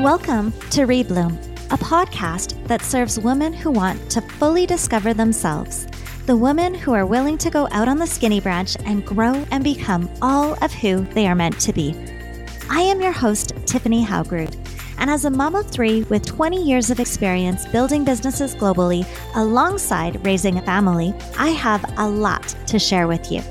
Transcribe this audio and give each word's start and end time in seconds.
Welcome 0.00 0.52
to 0.70 0.86
Rebloom, 0.86 1.34
a 1.70 1.76
podcast 1.76 2.66
that 2.68 2.80
serves 2.80 3.20
women 3.20 3.52
who 3.52 3.70
want 3.70 4.10
to 4.12 4.22
fully 4.22 4.64
discover 4.64 5.12
themselves. 5.12 5.86
The 6.24 6.34
women 6.34 6.72
who 6.72 6.94
are 6.94 7.04
willing 7.04 7.36
to 7.36 7.50
go 7.50 7.68
out 7.70 7.86
on 7.86 7.98
the 7.98 8.06
skinny 8.06 8.40
branch 8.40 8.78
and 8.86 9.04
grow 9.04 9.44
and 9.50 9.62
become 9.62 10.08
all 10.22 10.54
of 10.64 10.72
who 10.72 11.04
they 11.12 11.26
are 11.26 11.34
meant 11.34 11.60
to 11.60 11.74
be. 11.74 11.94
I 12.70 12.80
am 12.80 13.02
your 13.02 13.12
host, 13.12 13.52
Tiffany 13.66 14.02
Haugrud. 14.02 14.56
And 14.96 15.10
as 15.10 15.26
a 15.26 15.30
mom 15.30 15.54
of 15.54 15.70
three 15.70 16.04
with 16.04 16.24
20 16.24 16.64
years 16.64 16.88
of 16.88 16.98
experience 16.98 17.66
building 17.66 18.02
businesses 18.02 18.54
globally 18.54 19.04
alongside 19.36 20.24
raising 20.24 20.56
a 20.56 20.62
family, 20.62 21.12
I 21.36 21.48
have 21.48 21.84
a 21.98 22.08
lot 22.08 22.48
to 22.68 22.78
share 22.78 23.06
with 23.06 23.30
you. 23.30 23.42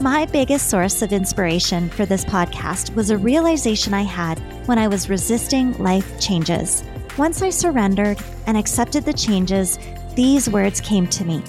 My 0.00 0.26
biggest 0.26 0.68
source 0.68 1.02
of 1.02 1.12
inspiration 1.12 1.88
for 1.88 2.04
this 2.04 2.24
podcast 2.24 2.94
was 2.94 3.10
a 3.10 3.16
realization 3.16 3.94
I 3.94 4.02
had 4.02 4.38
when 4.66 4.78
I 4.78 4.88
was 4.88 5.08
resisting 5.08 5.72
life 5.78 6.20
changes. 6.20 6.82
Once 7.16 7.42
I 7.42 7.50
surrendered 7.50 8.18
and 8.46 8.56
accepted 8.56 9.04
the 9.04 9.12
changes, 9.12 9.78
these 10.14 10.50
words 10.50 10.80
came 10.80 11.06
to 11.08 11.24
me 11.24 11.42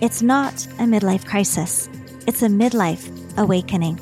It's 0.00 0.22
not 0.22 0.52
a 0.78 0.84
midlife 0.84 1.26
crisis, 1.26 1.88
it's 2.26 2.42
a 2.42 2.48
midlife 2.48 3.10
awakening. 3.38 3.98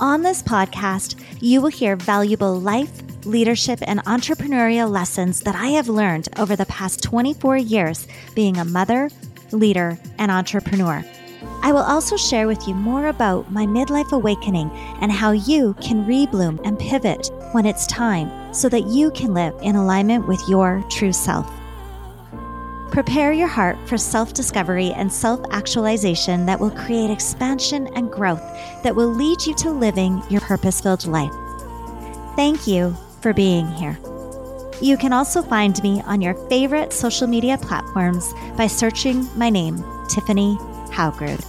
On 0.00 0.22
this 0.22 0.42
podcast, 0.42 1.22
you 1.40 1.60
will 1.60 1.70
hear 1.70 1.96
valuable 1.96 2.60
life, 2.60 3.02
leadership, 3.24 3.78
and 3.82 4.04
entrepreneurial 4.04 4.90
lessons 4.90 5.40
that 5.40 5.54
I 5.54 5.68
have 5.68 5.88
learned 5.88 6.28
over 6.36 6.56
the 6.56 6.66
past 6.66 7.02
24 7.04 7.56
years 7.58 8.08
being 8.34 8.56
a 8.58 8.64
mother, 8.64 9.08
leader, 9.52 9.98
and 10.18 10.30
entrepreneur. 10.30 11.04
I 11.62 11.72
will 11.72 11.82
also 11.82 12.16
share 12.16 12.46
with 12.46 12.68
you 12.68 12.74
more 12.74 13.08
about 13.08 13.50
my 13.50 13.66
midlife 13.66 14.12
awakening 14.12 14.70
and 15.00 15.10
how 15.10 15.32
you 15.32 15.74
can 15.80 16.06
rebloom 16.06 16.60
and 16.64 16.78
pivot 16.78 17.30
when 17.52 17.66
it's 17.66 17.86
time 17.86 18.54
so 18.54 18.68
that 18.68 18.86
you 18.86 19.10
can 19.10 19.34
live 19.34 19.54
in 19.62 19.76
alignment 19.76 20.26
with 20.26 20.40
your 20.48 20.84
true 20.88 21.12
self. 21.12 21.50
Prepare 22.92 23.32
your 23.32 23.48
heart 23.48 23.76
for 23.86 23.98
self 23.98 24.32
discovery 24.32 24.92
and 24.92 25.12
self 25.12 25.40
actualization 25.50 26.46
that 26.46 26.58
will 26.58 26.70
create 26.70 27.10
expansion 27.10 27.88
and 27.94 28.10
growth 28.10 28.42
that 28.82 28.94
will 28.94 29.08
lead 29.08 29.44
you 29.44 29.54
to 29.56 29.70
living 29.70 30.22
your 30.30 30.40
purpose 30.40 30.80
filled 30.80 31.06
life. 31.06 31.32
Thank 32.36 32.66
you 32.66 32.96
for 33.20 33.34
being 33.34 33.66
here. 33.72 33.98
You 34.80 34.96
can 34.96 35.12
also 35.12 35.42
find 35.42 35.80
me 35.82 36.00
on 36.02 36.22
your 36.22 36.34
favorite 36.48 36.92
social 36.92 37.26
media 37.26 37.58
platforms 37.58 38.32
by 38.56 38.68
searching 38.68 39.28
my 39.36 39.50
name, 39.50 39.84
Tiffany 40.08 40.56
Haugrud. 40.90 41.44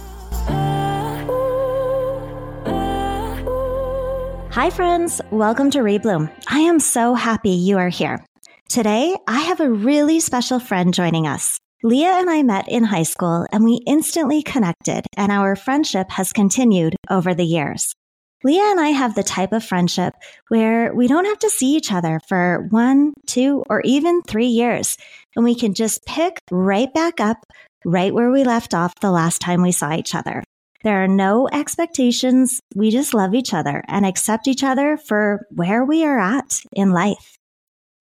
Hi, 4.52 4.68
friends. 4.70 5.20
Welcome 5.30 5.70
to 5.70 5.78
Rebloom. 5.78 6.30
I 6.48 6.60
am 6.60 6.80
so 6.80 7.14
happy 7.14 7.50
you 7.50 7.78
are 7.78 7.88
here. 7.88 8.24
Today, 8.68 9.16
I 9.26 9.40
have 9.40 9.60
a 9.60 9.70
really 9.70 10.20
special 10.20 10.58
friend 10.58 10.92
joining 10.92 11.26
us. 11.26 11.58
Leah 11.82 12.18
and 12.18 12.28
I 12.28 12.42
met 12.42 12.68
in 12.68 12.84
high 12.84 13.04
school 13.04 13.46
and 13.52 13.64
we 13.64 13.80
instantly 13.86 14.42
connected, 14.42 15.06
and 15.16 15.32
our 15.32 15.56
friendship 15.56 16.10
has 16.10 16.32
continued 16.32 16.94
over 17.08 17.32
the 17.32 17.44
years. 17.44 17.94
Leah 18.42 18.70
and 18.70 18.80
I 18.80 18.88
have 18.88 19.14
the 19.14 19.22
type 19.22 19.52
of 19.52 19.64
friendship 19.64 20.14
where 20.48 20.94
we 20.94 21.06
don't 21.08 21.26
have 21.26 21.38
to 21.40 21.50
see 21.50 21.76
each 21.76 21.92
other 21.92 22.20
for 22.26 22.66
one, 22.70 23.12
two, 23.26 23.62
or 23.68 23.82
even 23.82 24.22
three 24.22 24.46
years, 24.46 24.96
and 25.36 25.44
we 25.44 25.54
can 25.54 25.74
just 25.74 26.04
pick 26.06 26.38
right 26.50 26.92
back 26.92 27.20
up 27.20 27.38
right 27.84 28.12
where 28.12 28.30
we 28.30 28.44
left 28.44 28.74
off 28.74 28.94
the 29.00 29.10
last 29.10 29.40
time 29.40 29.62
we 29.62 29.72
saw 29.72 29.94
each 29.94 30.14
other. 30.14 30.42
There 30.82 31.02
are 31.02 31.08
no 31.08 31.48
expectations. 31.52 32.60
We 32.74 32.90
just 32.90 33.12
love 33.12 33.34
each 33.34 33.52
other 33.52 33.84
and 33.88 34.06
accept 34.06 34.48
each 34.48 34.64
other 34.64 34.96
for 34.96 35.46
where 35.50 35.84
we 35.84 36.04
are 36.04 36.18
at 36.18 36.60
in 36.72 36.92
life. 36.92 37.36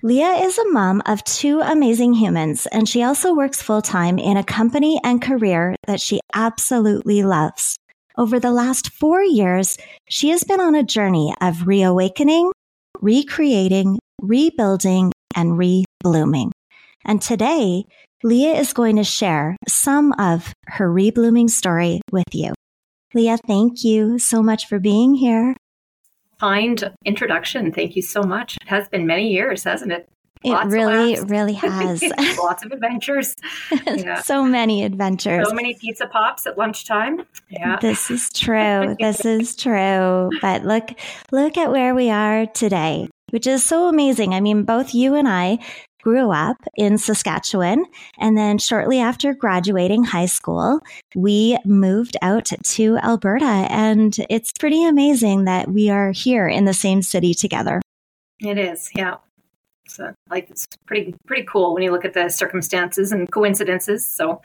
Leah 0.01 0.45
is 0.45 0.57
a 0.57 0.69
mom 0.69 1.01
of 1.05 1.21
two 1.25 1.59
amazing 1.59 2.13
humans, 2.13 2.67
and 2.67 2.87
she 2.87 3.03
also 3.03 3.33
works 3.33 3.61
full 3.61 3.81
time 3.81 4.17
in 4.17 4.37
a 4.37 4.45
company 4.45 4.97
and 5.03 5.21
career 5.21 5.75
that 5.87 5.99
she 5.99 6.21
absolutely 6.33 7.21
loves. 7.21 7.77
Over 8.17 8.39
the 8.39 8.51
last 8.51 8.91
four 8.91 9.21
years, 9.21 9.77
she 10.09 10.29
has 10.29 10.45
been 10.45 10.61
on 10.61 10.75
a 10.75 10.83
journey 10.83 11.33
of 11.41 11.67
reawakening, 11.67 12.51
recreating, 13.01 13.99
rebuilding, 14.21 15.11
and 15.35 15.59
reblooming. 15.59 16.51
And 17.03 17.21
today, 17.21 17.83
Leah 18.23 18.53
is 18.55 18.73
going 18.73 18.97
to 18.97 19.03
share 19.03 19.55
some 19.67 20.11
of 20.19 20.53
her 20.67 20.89
reblooming 20.89 21.49
story 21.49 22.01
with 22.11 22.25
you. 22.33 22.53
Leah, 23.13 23.37
thank 23.47 23.83
you 23.83 24.19
so 24.19 24.43
much 24.43 24.67
for 24.67 24.77
being 24.77 25.15
here. 25.15 25.55
Kind 26.39 26.93
introduction. 27.05 27.71
Thank 27.71 27.95
you 27.95 28.01
so 28.01 28.21
much. 28.23 28.57
It 28.61 28.67
has 28.67 28.89
been 28.89 29.07
many 29.07 29.29
years, 29.29 29.63
hasn't 29.63 29.91
it? 29.91 30.09
It 30.43 30.51
Lots 30.51 30.71
really, 30.71 31.19
really 31.21 31.53
has. 31.65 32.03
Lots 32.37 32.65
of 32.65 32.71
adventures. 32.71 33.35
Yeah. 33.85 34.21
so 34.21 34.43
many 34.43 34.83
adventures. 34.83 35.47
So 35.47 35.53
many 35.53 35.75
pizza 35.75 36.05
pops 36.07 36.45
at 36.45 36.57
lunchtime. 36.57 37.25
Yeah. 37.49 37.77
This 37.81 38.09
is 38.11 38.29
true. 38.31 38.95
this 38.99 39.25
is 39.25 39.55
true. 39.55 40.29
But 40.41 40.63
look, 40.63 40.91
look 41.31 41.57
at 41.57 41.71
where 41.71 41.93
we 41.95 42.09
are 42.09 42.45
today, 42.47 43.09
which 43.31 43.47
is 43.47 43.63
so 43.63 43.87
amazing. 43.87 44.33
I 44.33 44.39
mean, 44.41 44.63
both 44.63 44.93
you 44.93 45.15
and 45.15 45.27
I 45.27 45.59
grew 46.01 46.31
up 46.31 46.57
in 46.75 46.97
Saskatchewan. 46.97 47.85
And 48.17 48.37
then 48.37 48.57
shortly 48.57 48.99
after 48.99 49.33
graduating 49.33 50.03
high 50.03 50.25
school, 50.25 50.79
we 51.15 51.57
moved 51.65 52.17
out 52.21 52.51
to 52.63 52.97
Alberta. 52.97 53.67
And 53.69 54.15
it's 54.29 54.51
pretty 54.59 54.85
amazing 54.85 55.45
that 55.45 55.69
we 55.69 55.89
are 55.89 56.11
here 56.11 56.47
in 56.47 56.65
the 56.65 56.73
same 56.73 57.01
city 57.01 57.33
together. 57.33 57.81
It 58.39 58.57
is, 58.57 58.89
yeah. 58.95 59.17
So 59.87 60.13
like 60.29 60.49
it's 60.49 60.67
pretty 60.85 61.15
pretty 61.25 61.43
cool 61.43 61.73
when 61.73 61.83
you 61.83 61.91
look 61.91 62.05
at 62.05 62.13
the 62.13 62.29
circumstances 62.29 63.11
and 63.11 63.29
coincidences. 63.31 64.07
So 64.07 64.41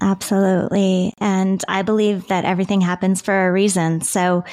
Absolutely. 0.00 1.12
And 1.18 1.62
I 1.68 1.82
believe 1.82 2.28
that 2.28 2.44
everything 2.44 2.80
happens 2.80 3.20
for 3.20 3.46
a 3.46 3.52
reason. 3.52 4.00
So 4.00 4.44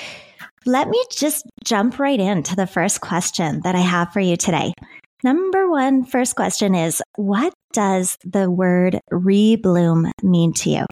let 0.65 0.89
me 0.89 1.01
just 1.09 1.45
jump 1.63 1.99
right 1.99 2.19
into 2.19 2.55
the 2.55 2.67
first 2.67 2.99
question 2.99 3.61
that 3.63 3.73
I 3.73 3.79
have 3.79 4.11
for 4.11 4.19
you 4.19 4.35
today. 4.35 4.73
Number 5.23 5.69
one, 5.69 6.03
first 6.03 6.35
question 6.35 6.75
is 6.75 7.01
What 7.15 7.53
does 7.73 8.17
the 8.23 8.51
word 8.51 8.99
rebloom 9.11 10.11
mean 10.21 10.53
to 10.53 10.69
you? 10.69 10.85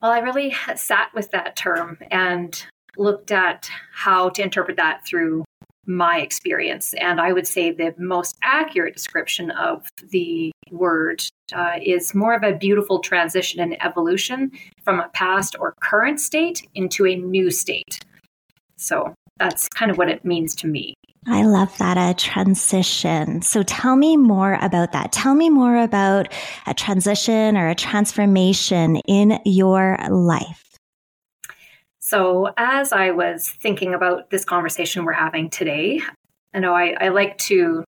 Well, 0.00 0.12
I 0.12 0.20
really 0.20 0.54
sat 0.76 1.10
with 1.14 1.30
that 1.32 1.56
term 1.56 1.98
and 2.10 2.64
looked 2.96 3.30
at 3.30 3.68
how 3.92 4.30
to 4.30 4.42
interpret 4.42 4.76
that 4.76 5.04
through 5.04 5.44
my 5.86 6.20
experience. 6.20 6.94
And 6.94 7.20
I 7.20 7.32
would 7.32 7.46
say 7.46 7.72
the 7.72 7.94
most 7.98 8.36
accurate 8.42 8.94
description 8.94 9.50
of 9.52 9.88
the 10.10 10.52
word 10.70 11.24
uh, 11.52 11.78
is 11.82 12.14
more 12.14 12.34
of 12.34 12.42
a 12.42 12.56
beautiful 12.56 13.00
transition 13.00 13.60
and 13.60 13.82
evolution 13.82 14.50
from 14.84 15.00
a 15.00 15.08
past 15.14 15.56
or 15.58 15.74
current 15.80 16.20
state 16.20 16.66
into 16.74 17.06
a 17.06 17.16
new 17.16 17.50
state. 17.50 18.00
So 18.76 19.14
that's 19.38 19.68
kind 19.68 19.90
of 19.90 19.96
what 19.98 20.10
it 20.10 20.24
means 20.24 20.54
to 20.56 20.66
me. 20.66 20.94
I 21.26 21.44
love 21.44 21.76
that 21.78 21.96
a 21.96 22.14
transition. 22.14 23.42
So 23.42 23.62
tell 23.62 23.96
me 23.96 24.16
more 24.16 24.58
about 24.60 24.92
that. 24.92 25.12
Tell 25.12 25.34
me 25.34 25.50
more 25.50 25.76
about 25.76 26.32
a 26.66 26.74
transition 26.74 27.56
or 27.56 27.68
a 27.68 27.74
transformation 27.74 28.96
in 29.06 29.38
your 29.44 29.98
life. 30.10 30.64
So, 32.00 32.48
as 32.56 32.94
I 32.94 33.10
was 33.10 33.50
thinking 33.50 33.92
about 33.92 34.30
this 34.30 34.42
conversation 34.42 35.04
we're 35.04 35.12
having 35.12 35.50
today, 35.50 36.00
I 36.54 36.60
know 36.60 36.72
I, 36.74 36.94
I 36.98 37.08
like 37.08 37.36
to, 37.38 37.84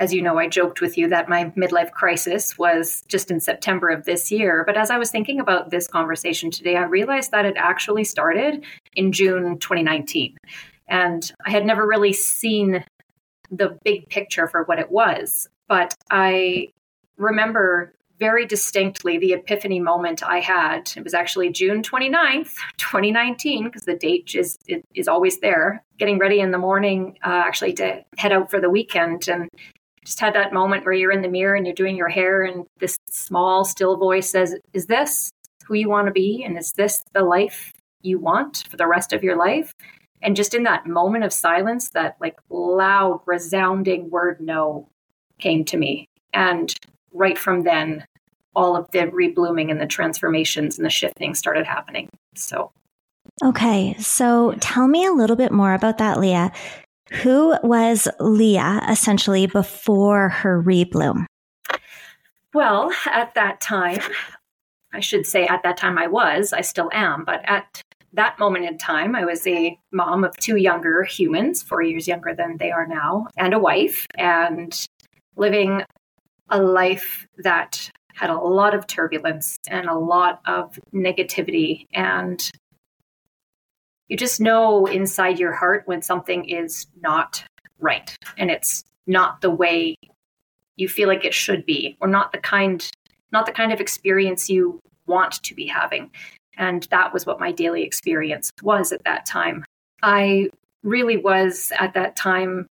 as 0.00 0.12
you 0.12 0.20
know, 0.20 0.36
I 0.36 0.48
joked 0.48 0.80
with 0.80 0.98
you 0.98 1.08
that 1.10 1.28
my 1.28 1.52
midlife 1.56 1.92
crisis 1.92 2.58
was 2.58 3.04
just 3.06 3.30
in 3.30 3.38
September 3.38 3.88
of 3.90 4.04
this 4.04 4.32
year. 4.32 4.64
But 4.66 4.76
as 4.76 4.90
I 4.90 4.98
was 4.98 5.12
thinking 5.12 5.38
about 5.38 5.70
this 5.70 5.86
conversation 5.86 6.50
today, 6.50 6.74
I 6.74 6.82
realized 6.82 7.30
that 7.30 7.44
it 7.44 7.54
actually 7.56 8.02
started 8.02 8.64
in 8.96 9.12
June 9.12 9.58
2019. 9.60 10.36
And 10.88 11.30
I 11.46 11.50
had 11.50 11.64
never 11.64 11.86
really 11.86 12.12
seen 12.12 12.84
the 13.50 13.78
big 13.84 14.08
picture 14.08 14.48
for 14.48 14.64
what 14.64 14.78
it 14.78 14.90
was. 14.90 15.48
But 15.68 15.94
I 16.10 16.68
remember 17.16 17.94
very 18.18 18.46
distinctly 18.46 19.18
the 19.18 19.32
epiphany 19.32 19.80
moment 19.80 20.22
I 20.22 20.38
had. 20.38 20.92
It 20.96 21.02
was 21.02 21.12
actually 21.12 21.50
June 21.50 21.82
29th, 21.82 22.54
2019, 22.76 23.64
because 23.64 23.82
the 23.82 23.96
date 23.96 24.34
is, 24.36 24.58
is 24.94 25.08
always 25.08 25.40
there. 25.40 25.82
Getting 25.98 26.18
ready 26.18 26.38
in 26.38 26.52
the 26.52 26.58
morning, 26.58 27.18
uh, 27.24 27.42
actually, 27.44 27.72
to 27.74 28.04
head 28.18 28.30
out 28.30 28.48
for 28.48 28.60
the 28.60 28.70
weekend. 28.70 29.28
And 29.28 29.48
just 30.04 30.20
had 30.20 30.34
that 30.34 30.52
moment 30.52 30.84
where 30.84 30.94
you're 30.94 31.10
in 31.10 31.22
the 31.22 31.28
mirror 31.28 31.56
and 31.56 31.66
you're 31.66 31.74
doing 31.74 31.96
your 31.96 32.08
hair, 32.08 32.42
and 32.42 32.64
this 32.78 32.96
small, 33.10 33.64
still 33.64 33.96
voice 33.96 34.30
says, 34.30 34.54
Is 34.72 34.86
this 34.86 35.32
who 35.66 35.74
you 35.74 35.88
want 35.88 36.06
to 36.06 36.12
be? 36.12 36.44
And 36.44 36.56
is 36.56 36.72
this 36.76 37.02
the 37.12 37.22
life 37.22 37.72
you 38.02 38.18
want 38.18 38.68
for 38.70 38.76
the 38.76 38.86
rest 38.86 39.12
of 39.12 39.24
your 39.24 39.36
life? 39.36 39.74
And 40.22 40.36
just 40.36 40.54
in 40.54 40.62
that 40.62 40.86
moment 40.86 41.24
of 41.24 41.32
silence, 41.32 41.90
that 41.90 42.16
like 42.20 42.38
loud, 42.48 43.20
resounding 43.26 44.08
word 44.08 44.40
no 44.40 44.88
came 45.38 45.64
to 45.66 45.76
me. 45.76 46.08
And 46.32 46.74
right 47.12 47.36
from 47.36 47.64
then, 47.64 48.06
all 48.54 48.76
of 48.76 48.90
the 48.92 49.00
reblooming 49.00 49.70
and 49.70 49.80
the 49.80 49.86
transformations 49.86 50.78
and 50.78 50.84
the 50.84 50.90
shifting 50.90 51.34
started 51.34 51.66
happening. 51.66 52.08
So, 52.34 52.70
okay. 53.44 53.94
So 53.98 54.54
tell 54.60 54.86
me 54.86 55.04
a 55.06 55.12
little 55.12 55.36
bit 55.36 55.52
more 55.52 55.74
about 55.74 55.98
that, 55.98 56.20
Leah. 56.20 56.52
Who 57.22 57.56
was 57.62 58.08
Leah 58.20 58.86
essentially 58.88 59.46
before 59.46 60.28
her 60.28 60.62
rebloom? 60.62 61.26
Well, 62.54 62.92
at 63.06 63.34
that 63.34 63.60
time, 63.60 64.00
I 64.92 65.00
should 65.00 65.26
say 65.26 65.46
at 65.46 65.62
that 65.62 65.76
time 65.76 65.98
I 65.98 66.06
was, 66.06 66.52
I 66.52 66.60
still 66.60 66.90
am, 66.92 67.24
but 67.24 67.40
at 67.48 67.82
that 68.14 68.38
moment 68.38 68.66
in 68.66 68.78
time, 68.78 69.14
I 69.14 69.24
was 69.24 69.46
a 69.46 69.78
mom 69.90 70.24
of 70.24 70.36
two 70.36 70.56
younger 70.56 71.02
humans, 71.02 71.62
four 71.62 71.82
years 71.82 72.06
younger 72.06 72.34
than 72.34 72.56
they 72.58 72.70
are 72.70 72.86
now, 72.86 73.26
and 73.36 73.54
a 73.54 73.58
wife, 73.58 74.06
and 74.16 74.86
living 75.36 75.82
a 76.50 76.60
life 76.60 77.26
that 77.38 77.90
had 78.14 78.28
a 78.28 78.38
lot 78.38 78.74
of 78.74 78.86
turbulence 78.86 79.56
and 79.68 79.88
a 79.88 79.98
lot 79.98 80.40
of 80.46 80.78
negativity. 80.92 81.86
And 81.94 82.50
you 84.08 84.16
just 84.16 84.40
know 84.40 84.84
inside 84.86 85.38
your 85.38 85.52
heart 85.52 85.84
when 85.86 86.02
something 86.02 86.44
is 86.44 86.86
not 87.00 87.44
right 87.78 88.14
and 88.36 88.50
it's 88.50 88.84
not 89.06 89.40
the 89.40 89.50
way 89.50 89.96
you 90.76 90.88
feel 90.88 91.08
like 91.08 91.24
it 91.24 91.34
should 91.34 91.64
be 91.64 91.96
or 92.00 92.08
not 92.08 92.32
the 92.32 92.38
kind 92.38 92.90
not 93.32 93.46
the 93.46 93.52
kind 93.52 93.72
of 93.72 93.80
experience 93.80 94.50
you 94.50 94.78
want 95.06 95.42
to 95.42 95.54
be 95.54 95.66
having 95.66 96.10
and 96.56 96.86
that 96.90 97.12
was 97.12 97.26
what 97.26 97.40
my 97.40 97.52
daily 97.52 97.82
experience 97.82 98.50
was 98.62 98.92
at 98.92 99.04
that 99.04 99.26
time 99.26 99.64
i 100.02 100.48
really 100.82 101.16
was 101.16 101.72
at 101.78 101.94
that 101.94 102.16
time 102.16 102.66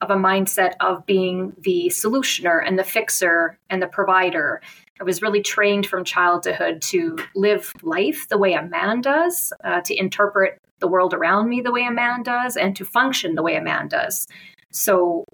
of 0.00 0.10
a 0.10 0.20
mindset 0.20 0.74
of 0.80 1.04
being 1.06 1.54
the 1.58 1.86
solutioner 1.88 2.62
and 2.64 2.78
the 2.78 2.84
fixer 2.84 3.58
and 3.70 3.80
the 3.80 3.86
provider. 3.86 4.60
I 5.00 5.04
was 5.04 5.22
really 5.22 5.42
trained 5.42 5.86
from 5.86 6.04
childhood 6.04 6.82
to 6.82 7.18
live 7.34 7.72
life 7.82 8.28
the 8.28 8.38
way 8.38 8.52
a 8.52 8.62
man 8.62 9.00
does, 9.00 9.52
uh, 9.64 9.80
to 9.82 9.98
interpret 9.98 10.58
the 10.80 10.88
world 10.88 11.14
around 11.14 11.48
me 11.48 11.60
the 11.60 11.72
way 11.72 11.86
a 11.86 11.90
man 11.90 12.22
does, 12.22 12.56
and 12.56 12.76
to 12.76 12.84
function 12.84 13.34
the 13.34 13.42
way 13.42 13.56
a 13.56 13.62
man 13.62 13.88
does. 13.88 14.26
So 14.70 15.24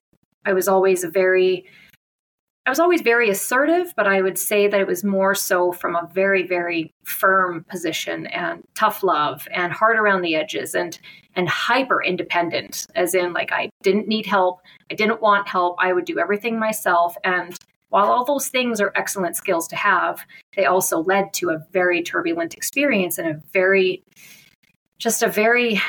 I 0.46 0.52
was 0.52 0.68
always 0.68 1.02
a 1.04 1.10
very 1.10 1.66
I 2.70 2.72
was 2.72 2.78
always 2.78 3.02
very 3.02 3.28
assertive, 3.30 3.92
but 3.96 4.06
I 4.06 4.22
would 4.22 4.38
say 4.38 4.68
that 4.68 4.80
it 4.80 4.86
was 4.86 5.02
more 5.02 5.34
so 5.34 5.72
from 5.72 5.96
a 5.96 6.08
very, 6.14 6.46
very 6.46 6.94
firm 7.02 7.64
position 7.64 8.28
and 8.28 8.62
tough 8.76 9.02
love 9.02 9.48
and 9.52 9.72
hard 9.72 9.96
around 9.96 10.22
the 10.22 10.36
edges 10.36 10.76
and 10.76 10.96
and 11.34 11.48
hyper 11.48 12.00
independent, 12.00 12.86
as 12.94 13.12
in 13.12 13.32
like 13.32 13.50
I 13.50 13.70
didn't 13.82 14.06
need 14.06 14.24
help, 14.24 14.60
I 14.88 14.94
didn't 14.94 15.20
want 15.20 15.48
help, 15.48 15.78
I 15.80 15.92
would 15.92 16.04
do 16.04 16.20
everything 16.20 16.60
myself. 16.60 17.16
And 17.24 17.58
while 17.88 18.08
all 18.08 18.24
those 18.24 18.46
things 18.46 18.80
are 18.80 18.92
excellent 18.94 19.34
skills 19.36 19.66
to 19.66 19.74
have, 19.74 20.24
they 20.54 20.66
also 20.66 21.02
led 21.02 21.32
to 21.34 21.50
a 21.50 21.66
very 21.72 22.04
turbulent 22.04 22.54
experience 22.54 23.18
and 23.18 23.26
a 23.26 23.40
very 23.52 24.04
just 24.98 25.24
a 25.24 25.28
very 25.28 25.80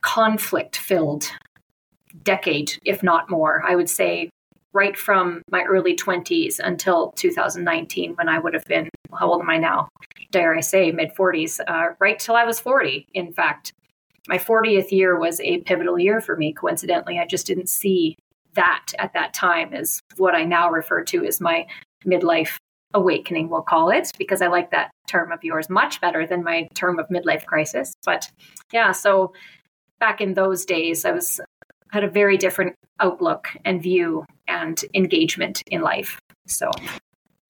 conflict 0.00 0.78
filled 0.78 1.30
decade, 2.22 2.78
if 2.86 3.02
not 3.02 3.28
more. 3.28 3.62
I 3.62 3.76
would 3.76 3.90
say 3.90 4.30
right 4.72 4.96
from 4.96 5.42
my 5.50 5.62
early 5.62 5.96
20s 5.96 6.60
until 6.60 7.12
2019 7.12 8.14
when 8.14 8.28
I 8.28 8.38
would 8.38 8.54
have 8.54 8.64
been, 8.64 8.88
how 9.18 9.32
old 9.32 9.42
am 9.42 9.50
I 9.50 9.58
now? 9.58 9.88
Dare 10.30 10.56
I 10.56 10.60
say, 10.60 10.92
mid 10.92 11.14
40s, 11.14 11.60
uh, 11.66 11.94
right 11.98 12.18
till 12.18 12.36
I 12.36 12.44
was 12.44 12.60
40, 12.60 13.06
in 13.14 13.32
fact. 13.32 13.72
My 14.28 14.38
40th 14.38 14.92
year 14.92 15.18
was 15.18 15.40
a 15.40 15.58
pivotal 15.58 15.98
year 15.98 16.20
for 16.20 16.36
me. 16.36 16.52
Coincidentally, 16.52 17.18
I 17.18 17.26
just 17.26 17.46
didn't 17.46 17.68
see 17.68 18.16
that 18.54 18.86
at 18.98 19.12
that 19.14 19.34
time 19.34 19.72
as 19.72 20.00
what 20.16 20.34
I 20.34 20.44
now 20.44 20.70
refer 20.70 21.02
to 21.04 21.24
as 21.24 21.40
my 21.40 21.66
midlife 22.04 22.56
awakening, 22.94 23.48
we'll 23.48 23.62
call 23.62 23.90
it, 23.90 24.10
because 24.18 24.42
I 24.42 24.48
like 24.48 24.70
that 24.70 24.90
term 25.06 25.32
of 25.32 25.42
yours 25.42 25.68
much 25.68 26.00
better 26.00 26.26
than 26.26 26.42
my 26.42 26.68
term 26.74 26.98
of 26.98 27.08
midlife 27.08 27.46
crisis. 27.46 27.92
But 28.04 28.30
yeah, 28.72 28.92
so 28.92 29.32
back 29.98 30.20
in 30.20 30.34
those 30.34 30.64
days, 30.64 31.04
I 31.04 31.12
was 31.12 31.40
had 31.92 32.04
a 32.04 32.10
very 32.10 32.36
different 32.36 32.76
outlook 33.00 33.48
and 33.64 33.82
view 33.82 34.24
and 34.50 34.84
engagement 34.94 35.62
in 35.66 35.80
life. 35.80 36.20
So 36.46 36.70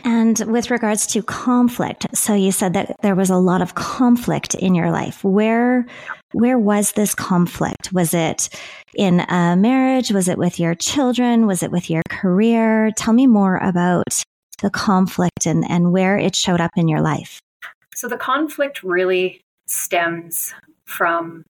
and 0.02 0.38
with 0.47 0.70
regards 0.70 1.06
to 1.08 1.23
conflict, 1.23 2.06
so 2.17 2.35
you 2.35 2.52
said 2.52 2.73
that 2.73 2.97
there 3.02 3.14
was 3.14 3.29
a 3.29 3.37
lot 3.37 3.61
of 3.61 3.75
conflict 3.75 4.55
in 4.55 4.75
your 4.75 4.91
life. 4.91 5.23
Where 5.25 5.87
where 6.32 6.58
was 6.58 6.93
this 6.93 7.14
conflict? 7.14 7.93
Was 7.93 8.14
it 8.14 8.49
in 8.94 9.20
a 9.20 9.56
marriage? 9.56 10.12
Was 10.12 10.29
it 10.29 10.38
with 10.38 10.61
your 10.61 10.75
children? 10.75 11.47
Was 11.47 11.62
it 11.62 11.73
with 11.73 11.91
your 11.91 12.02
career? 12.08 12.93
Tell 12.97 13.12
me 13.12 13.26
more 13.26 13.56
about 13.56 14.23
the 14.62 14.70
conflict 14.70 15.47
and, 15.47 15.69
and 15.69 15.93
where 15.93 16.17
it 16.17 16.37
showed 16.37 16.61
up 16.61 16.70
in 16.76 16.87
your 16.87 17.00
life. 17.00 17.41
So 17.94 18.08
the 18.08 18.17
conflict 18.17 18.82
really 18.85 19.41
stems 19.67 20.55
from, 20.85 21.44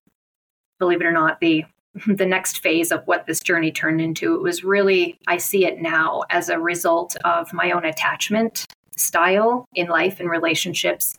believe 0.79 1.01
it 1.01 1.05
or 1.05 1.11
not, 1.11 1.39
the 1.41 1.65
the 2.07 2.25
next 2.25 2.59
phase 2.59 2.91
of 2.91 3.05
what 3.05 3.25
this 3.25 3.39
journey 3.39 3.71
turned 3.71 4.01
into. 4.01 4.35
It 4.35 4.41
was 4.41 4.63
really, 4.63 5.17
I 5.27 5.37
see 5.37 5.65
it 5.65 5.81
now 5.81 6.23
as 6.29 6.49
a 6.49 6.59
result 6.59 7.15
of 7.25 7.51
my 7.53 7.71
own 7.71 7.85
attachment 7.85 8.65
style 8.95 9.65
in 9.73 9.87
life 9.87 10.19
and 10.19 10.29
relationships, 10.29 11.15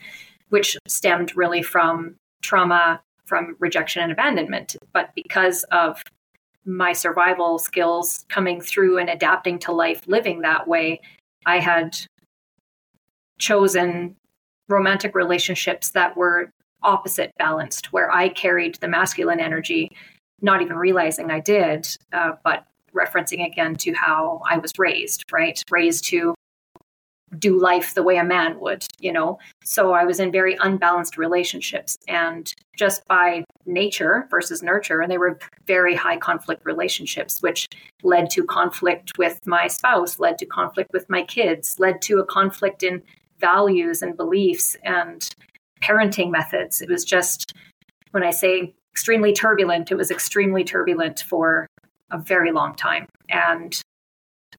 which 0.48 0.76
stemmed 0.86 1.36
really 1.36 1.62
from 1.62 2.16
trauma, 2.42 3.00
from 3.26 3.56
rejection 3.58 4.02
and 4.02 4.12
abandonment. 4.12 4.76
But 4.92 5.10
because 5.14 5.64
of 5.64 6.02
my 6.64 6.92
survival 6.92 7.58
skills 7.58 8.24
coming 8.28 8.60
through 8.60 8.98
and 8.98 9.10
adapting 9.10 9.58
to 9.60 9.72
life 9.72 10.02
living 10.06 10.42
that 10.42 10.68
way, 10.68 11.00
I 11.44 11.58
had 11.58 11.98
chosen 13.38 14.16
romantic 14.68 15.14
relationships 15.14 15.90
that 15.90 16.16
were 16.16 16.50
opposite 16.82 17.32
balanced, 17.38 17.92
where 17.92 18.10
I 18.10 18.28
carried 18.28 18.76
the 18.76 18.88
masculine 18.88 19.40
energy 19.40 19.90
not 20.42 20.60
even 20.60 20.76
realizing 20.76 21.30
I 21.30 21.40
did, 21.40 21.88
uh, 22.12 22.32
but 22.44 22.66
referencing 22.94 23.46
again 23.46 23.76
to 23.76 23.92
how 23.92 24.42
I 24.48 24.58
was 24.58 24.72
raised, 24.76 25.24
right? 25.32 25.62
Raised 25.70 26.04
to 26.06 26.34
do 27.38 27.58
life 27.58 27.94
the 27.94 28.02
way 28.02 28.18
a 28.18 28.24
man 28.24 28.60
would, 28.60 28.84
you 29.00 29.10
know? 29.10 29.38
So 29.64 29.92
I 29.92 30.04
was 30.04 30.20
in 30.20 30.30
very 30.30 30.56
unbalanced 30.60 31.16
relationships. 31.16 31.96
And 32.06 32.52
just 32.76 33.06
by 33.08 33.44
nature 33.64 34.26
versus 34.30 34.62
nurture, 34.62 35.00
and 35.00 35.10
they 35.10 35.16
were 35.16 35.38
very 35.66 35.94
high 35.94 36.18
conflict 36.18 36.66
relationships, 36.66 37.40
which 37.40 37.66
led 38.02 38.28
to 38.30 38.44
conflict 38.44 39.12
with 39.16 39.40
my 39.46 39.66
spouse, 39.66 40.18
led 40.18 40.36
to 40.38 40.46
conflict 40.46 40.90
with 40.92 41.08
my 41.08 41.22
kids, 41.22 41.76
led 41.78 42.02
to 42.02 42.18
a 42.18 42.26
conflict 42.26 42.82
in 42.82 43.02
values 43.38 44.02
and 44.02 44.16
beliefs 44.16 44.76
and 44.84 45.34
parenting 45.82 46.30
methods. 46.30 46.82
It 46.82 46.90
was 46.90 47.04
just, 47.04 47.54
when 48.10 48.22
I 48.22 48.30
say 48.30 48.74
extremely 48.92 49.32
turbulent. 49.32 49.90
It 49.90 49.96
was 49.96 50.10
extremely 50.10 50.64
turbulent 50.64 51.20
for 51.20 51.66
a 52.10 52.18
very 52.18 52.52
long 52.52 52.74
time. 52.74 53.06
And 53.28 53.80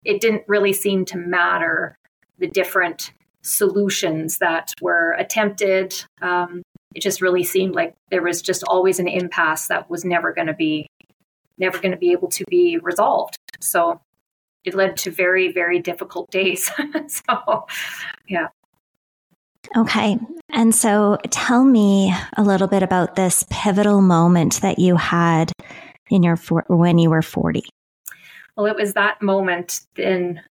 it 0.04 0.22
didn't 0.22 0.44
really 0.48 0.74
seem 0.74 1.06
to 1.06 1.18
matter 1.18 1.96
the 2.40 2.48
different 2.48 3.12
solutions 3.44 4.40
that 4.40 4.74
were 4.82 5.12
attempted. 5.14 6.04
Um, 6.22 6.64
it 6.96 7.02
just 7.02 7.22
really 7.22 7.44
seemed 7.44 7.76
like 7.76 7.94
there 8.10 8.22
was 8.22 8.42
just 8.42 8.64
always 8.64 9.00
an 9.00 9.08
impasse 9.08 9.68
that 9.68 9.90
was 9.90 10.04
never 10.04 10.34
going 10.34 10.48
to 10.48 10.54
be 10.54 10.88
never 11.60 11.78
going 11.78 11.92
to 11.92 11.98
be 11.98 12.12
able 12.12 12.30
to 12.30 12.44
be 12.50 12.80
resolved. 12.82 13.36
So 13.62 14.02
it 14.66 14.74
led 14.74 14.98
to 14.98 15.12
very 15.12 15.52
very 15.52 15.80
difficult 15.80 16.32
days. 16.32 16.72
so 17.08 17.68
yeah. 18.28 18.48
Okay. 19.76 20.18
And 20.50 20.76
so 20.76 21.18
tell 21.30 21.64
me 21.64 22.14
a 22.38 22.44
little 22.44 22.68
bit 22.68 22.84
about 22.84 23.16
this 23.16 23.46
pivotal 23.50 24.02
moment 24.02 24.62
that 24.62 24.78
you 24.78 24.96
had 24.96 25.52
in 26.10 26.22
your 26.24 26.36
when 26.68 26.98
you 26.98 27.10
were 27.10 27.22
40. 27.22 27.64
Well, 28.56 28.68
it 28.68 28.76
was 28.76 28.94
that 28.94 29.22
moment 29.22 29.82
in 29.98 30.42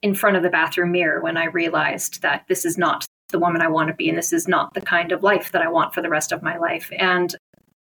in 0.00 0.14
front 0.14 0.36
of 0.36 0.42
the 0.42 0.48
bathroom 0.48 0.92
mirror 0.92 1.20
when 1.20 1.36
I 1.36 1.46
realized 1.46 2.22
that 2.22 2.44
this 2.48 2.64
is 2.64 2.78
not 2.78 3.04
the 3.30 3.38
woman 3.38 3.60
I 3.60 3.68
want 3.68 3.88
to 3.88 3.94
be 3.94 4.08
and 4.08 4.16
this 4.16 4.32
is 4.32 4.48
not 4.48 4.72
the 4.72 4.80
kind 4.80 5.12
of 5.12 5.22
life 5.22 5.52
that 5.52 5.60
I 5.60 5.68
want 5.68 5.92
for 5.92 6.00
the 6.00 6.08
rest 6.08 6.32
of 6.32 6.42
my 6.42 6.56
life. 6.56 6.90
And 6.96 7.34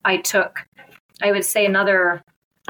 I 0.04 0.16
took 0.16 0.66
I 1.22 1.30
would 1.30 1.44
say 1.44 1.64
another 1.64 2.22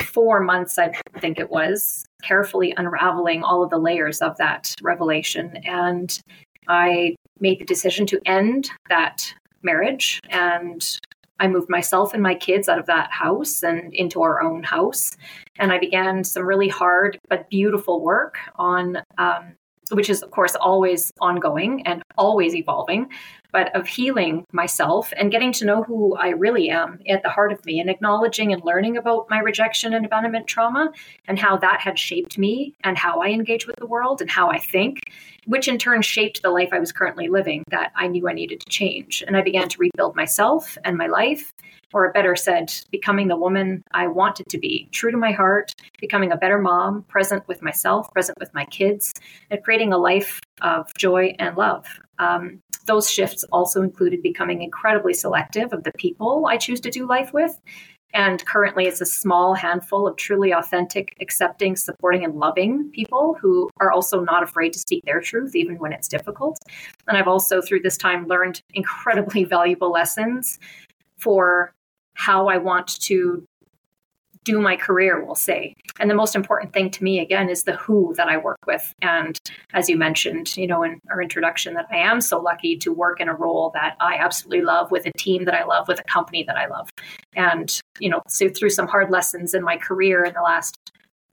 4 0.03 0.41
months 0.41 0.79
I 0.79 0.93
think 1.21 1.39
it 1.39 1.51
was 1.51 2.05
carefully 2.23 2.75
unraveling 2.77 3.43
all 3.43 3.63
of 3.63 3.71
the 3.71 3.79
layers 3.79 4.21
of 4.21 4.37
that 4.37 4.75
revelation 4.83 5.57
and 5.65 6.21
I 6.69 7.15
made 7.41 7.59
the 7.59 7.65
decision 7.65 8.07
to 8.07 8.21
end 8.27 8.71
that 8.89 9.33
marriage 9.63 10.21
and 10.31 10.99
I 11.39 11.49
moved 11.49 11.69
myself 11.69 12.15
and 12.15 12.23
my 12.23 12.35
kids 12.35 12.69
out 12.69 12.79
of 12.79 12.87
that 12.87 13.13
house 13.13 13.63
and 13.63 13.93
into 13.93 14.23
our 14.23 14.43
own 14.43 14.63
house. 14.63 15.17
And 15.59 15.73
I 15.73 15.79
began 15.79 16.25
some 16.25 16.45
really 16.45 16.69
hard 16.69 17.19
but 17.29 17.49
beautiful 17.51 18.01
work 18.01 18.39
on, 18.57 18.99
um, 19.19 19.55
which 19.91 20.09
is, 20.09 20.23
of 20.23 20.31
course, 20.31 20.57
always 20.57 21.13
ongoing 21.21 21.87
and 21.87 22.03
always 22.17 22.55
evolving, 22.55 23.11
but 23.53 23.75
of 23.75 23.87
healing 23.87 24.45
myself 24.53 25.13
and 25.17 25.31
getting 25.31 25.53
to 25.53 25.65
know 25.65 25.83
who 25.83 26.17
I 26.17 26.31
really 26.31 26.71
am 26.71 27.01
at 27.09 27.23
the 27.23 27.29
heart 27.29 27.53
of 27.53 27.65
me 27.65 27.81
and 27.81 27.91
acknowledging 27.91 28.53
and 28.53 28.63
learning 28.65 28.97
about 28.97 29.29
my 29.31 29.39
rejection 29.39 29.95
and 29.95 30.05
abandonment 30.07 30.47
trauma 30.47 30.93
and 31.27 31.39
how 31.39 31.57
that 31.59 31.81
had 31.81 31.99
shaped 31.99 32.39
me 32.39 32.75
and 32.85 32.97
how 32.97 33.21
I 33.21 33.29
engage 33.29 33.67
with 33.67 33.77
the 33.77 33.87
world 33.87 34.21
and 34.21 34.31
how 34.31 34.51
I 34.51 34.59
think, 34.59 35.01
which 35.47 35.69
in 35.69 35.79
turn 35.79 36.03
shaped 36.03 36.43
the 36.43 36.51
life 36.51 36.71
I 36.73 36.79
was 36.79 36.93
currently 36.93 37.29
living 37.29 37.65
that 37.71 37.93
I 37.97 38.07
knew 38.07 38.29
I 38.29 38.33
needed 38.33 38.61
to 38.61 38.71
change. 38.71 39.23
And 39.27 39.37
I 39.37 39.43
began 39.43 39.69
to 39.69 39.79
rebuild 39.79 40.17
myself 40.17 40.77
and 40.85 40.97
my 40.97 41.07
life 41.07 41.53
or 41.93 42.13
better 42.13 42.37
said, 42.37 42.75
becoming 42.91 43.29
the 43.29 43.37
woman 43.37 43.83
I 43.93 44.07
wanted 44.07 44.49
to 44.51 44.59
be, 44.59 44.89
true 44.93 45.11
to 45.11 45.17
my 45.17 45.33
heart, 45.33 45.73
becoming 46.01 46.33
a 46.33 46.37
better 46.37 46.59
mom, 46.59 47.05
present 47.05 47.47
with 47.49 47.63
myself, 47.63 48.13
present 48.13 48.39
with 48.39 48.53
my 48.53 48.65
kids, 48.67 49.15
and 49.51 49.63
creating 49.63 49.93
a 49.93 49.99
life 49.99 50.41
of 50.61 50.93
joy 50.99 51.35
and 51.39 51.57
love. 51.57 51.87
Um, 52.19 52.61
those 52.87 53.11
shifts 53.11 53.45
also 53.53 53.83
included 53.83 54.23
becoming 54.23 54.63
incredibly 54.63 55.15
selective 55.15 55.73
of 55.73 55.85
the 55.85 55.93
people 55.99 56.47
I 56.47 56.57
choose 56.57 56.81
to 56.81 56.91
do 56.91 57.07
life 57.07 57.33
with. 57.33 57.59
And 58.15 58.45
currently, 58.47 58.87
it's 58.87 59.01
a 59.01 59.07
small 59.07 59.55
handful 59.55 60.07
of 60.07 60.17
truly 60.17 60.53
authentic, 60.53 61.17
accepting, 61.21 61.77
supporting, 61.77 62.25
and 62.25 62.35
loving 62.37 62.91
people 62.93 63.37
who 63.41 63.69
are 63.79 63.91
also 63.91 64.21
not 64.21 64.43
afraid 64.43 64.73
to 64.73 64.79
speak 64.79 65.05
their 65.05 65.21
truth, 65.21 65.55
even 65.55 65.79
when 65.79 65.93
it's 65.93 66.09
difficult. 66.09 66.59
And 67.09 67.19
I've 67.19 67.29
also, 67.29 67.61
through 67.61 67.81
this 67.81 67.99
time, 67.99 68.27
learned 68.27 68.63
incredibly 68.75 69.45
valuable 69.45 69.91
lessons 69.91 70.59
for 71.19 71.75
how 72.15 72.49
I 72.49 72.57
want 72.57 72.99
to 73.03 73.45
do 74.47 74.61
my 74.61 74.77
career, 74.77 75.23
we'll 75.23 75.35
say. 75.35 75.75
And 75.99 76.09
the 76.09 76.15
most 76.15 76.37
important 76.37 76.73
thing 76.73 76.89
to 76.93 77.05
me, 77.05 77.19
again, 77.19 77.51
is 77.51 77.65
the 77.65 77.77
who 77.77 78.15
that 78.17 78.29
I 78.29 78.37
work 78.39 78.61
with. 78.65 78.95
And 79.03 79.39
as 79.75 79.91
you 79.91 79.97
mentioned, 79.99 80.57
you 80.57 80.69
know, 80.69 80.85
in 80.85 81.01
our 81.11 81.21
introduction, 81.21 81.75
that 81.75 81.89
I 81.91 81.97
am 81.97 82.21
so 82.21 82.39
lucky 82.39 82.77
to 82.79 82.93
work 82.93 83.21
in 83.21 83.29
a 83.29 83.35
role 83.35 83.73
that 83.75 83.97
I 84.01 84.15
absolutely 84.15 84.63
love 84.63 84.91
with 84.93 85.05
a 85.05 85.13
team 85.19 85.45
that 85.45 85.55
I 85.55 85.65
love, 85.65 85.89
with 85.89 85.99
a 85.99 86.05
company 86.05 86.45
that 86.45 86.57
I 86.57 86.67
love. 86.69 86.89
And, 87.35 87.79
you 87.99 88.09
know, 88.09 88.23
so 88.29 88.49
through 88.49 88.71
some 88.71 88.87
hard 88.87 89.11
lessons 89.11 89.53
in 89.53 89.65
my 89.65 89.77
career 89.77 90.25
in 90.25 90.33
the 90.33 90.43
last 90.43 90.77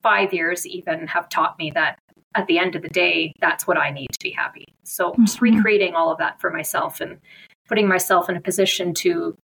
five 0.02 0.34
years, 0.34 0.66
even 0.66 1.06
have 1.06 1.28
taught 1.28 1.56
me 1.56 1.70
that 1.70 1.98
at 2.34 2.48
the 2.48 2.58
end 2.58 2.74
of 2.74 2.82
the 2.82 2.88
day, 2.88 3.32
that's 3.40 3.64
what 3.64 3.78
I 3.78 3.90
need 3.90 4.08
to 4.12 4.18
be 4.20 4.30
happy. 4.30 4.66
So 4.82 5.12
mm-hmm. 5.12 5.24
just 5.24 5.40
recreating 5.40 5.94
all 5.94 6.10
of 6.10 6.18
that 6.18 6.40
for 6.40 6.50
myself 6.50 7.00
and 7.00 7.18
putting 7.68 7.86
myself 7.86 8.28
in 8.28 8.36
a 8.36 8.40
position 8.40 8.92
to 8.94 9.36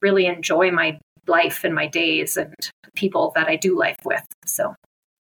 really 0.00 0.24
enjoy 0.26 0.70
my 0.70 0.98
life 1.26 1.62
and 1.62 1.74
my 1.74 1.86
days 1.86 2.36
and 2.36 2.54
people 2.94 3.32
that 3.34 3.48
I 3.48 3.56
do 3.56 3.78
life 3.78 3.98
with. 4.04 4.22
So 4.46 4.74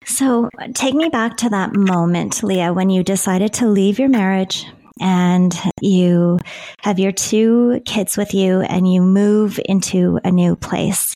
so 0.05 0.49
take 0.73 0.93
me 0.93 1.09
back 1.09 1.37
to 1.37 1.49
that 1.49 1.75
moment, 1.75 2.43
Leah, 2.43 2.73
when 2.73 2.89
you 2.89 3.03
decided 3.03 3.53
to 3.53 3.67
leave 3.67 3.99
your 3.99 4.09
marriage 4.09 4.65
and 4.99 5.57
you 5.81 6.39
have 6.81 6.99
your 6.99 7.11
two 7.11 7.81
kids 7.85 8.17
with 8.17 8.33
you 8.33 8.61
and 8.61 8.91
you 8.91 9.01
move 9.01 9.59
into 9.65 10.19
a 10.23 10.31
new 10.31 10.55
place. 10.55 11.15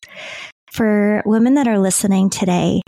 For 0.71 1.21
women 1.25 1.55
that 1.55 1.67
are 1.67 1.79
listening 1.79 2.29
today, 2.29 2.81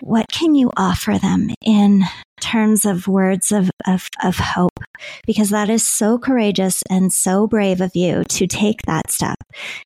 what 0.00 0.26
can 0.32 0.54
you 0.54 0.70
offer 0.76 1.18
them 1.18 1.50
in 1.64 2.02
terms 2.40 2.84
of 2.84 3.06
words 3.06 3.52
of, 3.52 3.70
of, 3.86 4.08
of 4.22 4.36
hope? 4.36 4.80
Because 5.26 5.50
that 5.50 5.70
is 5.70 5.86
so 5.86 6.18
courageous 6.18 6.82
and 6.90 7.12
so 7.12 7.46
brave 7.46 7.80
of 7.80 7.94
you 7.94 8.24
to 8.24 8.46
take 8.46 8.82
that 8.82 9.10
step. 9.10 9.36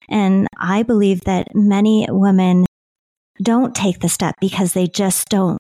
And 0.09 0.47
I 0.59 0.83
believe 0.83 1.23
that 1.23 1.49
many 1.55 2.07
women 2.09 2.65
don't 3.43 3.75
take 3.75 4.01
the 4.01 4.09
step 4.09 4.35
because 4.41 4.73
they 4.73 4.87
just 4.87 5.29
don't 5.29 5.59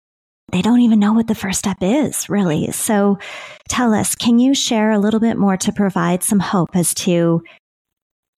they 0.52 0.62
don't 0.62 0.80
even 0.80 1.00
know 1.00 1.12
what 1.12 1.26
the 1.26 1.34
first 1.34 1.58
step 1.58 1.78
is, 1.80 2.28
really. 2.28 2.70
So 2.70 3.18
tell 3.68 3.92
us, 3.92 4.14
can 4.14 4.38
you 4.38 4.54
share 4.54 4.92
a 4.92 4.98
little 4.98 5.18
bit 5.18 5.36
more 5.36 5.56
to 5.56 5.72
provide 5.72 6.22
some 6.22 6.38
hope 6.38 6.76
as 6.76 6.94
to 6.94 7.42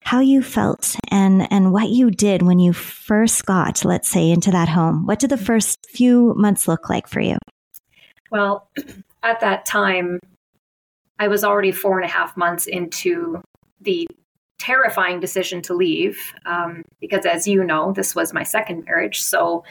how 0.01 0.19
you 0.19 0.41
felt 0.41 0.95
and, 1.11 1.47
and 1.51 1.71
what 1.71 1.89
you 1.89 2.09
did 2.09 2.41
when 2.41 2.57
you 2.57 2.73
first 2.73 3.45
got, 3.45 3.85
let's 3.85 4.09
say, 4.09 4.31
into 4.31 4.49
that 4.49 4.67
home. 4.69 5.05
What 5.05 5.19
did 5.19 5.29
the 5.29 5.37
first 5.37 5.85
few 5.87 6.33
months 6.35 6.67
look 6.67 6.89
like 6.89 7.07
for 7.07 7.19
you? 7.19 7.37
Well, 8.31 8.69
at 9.23 9.39
that 9.41 9.65
time, 9.65 10.19
I 11.19 11.27
was 11.27 11.43
already 11.43 11.71
four 11.71 11.99
and 11.99 12.09
a 12.09 12.11
half 12.11 12.35
months 12.37 12.65
into 12.65 13.41
the 13.81 14.07
terrifying 14.59 15.19
decision 15.19 15.61
to 15.63 15.73
leave 15.73 16.19
um, 16.45 16.83
because, 16.99 17.25
as 17.25 17.47
you 17.47 17.63
know, 17.63 17.91
this 17.93 18.13
was 18.13 18.33
my 18.33 18.43
second 18.43 18.85
marriage. 18.85 19.21
So 19.21 19.63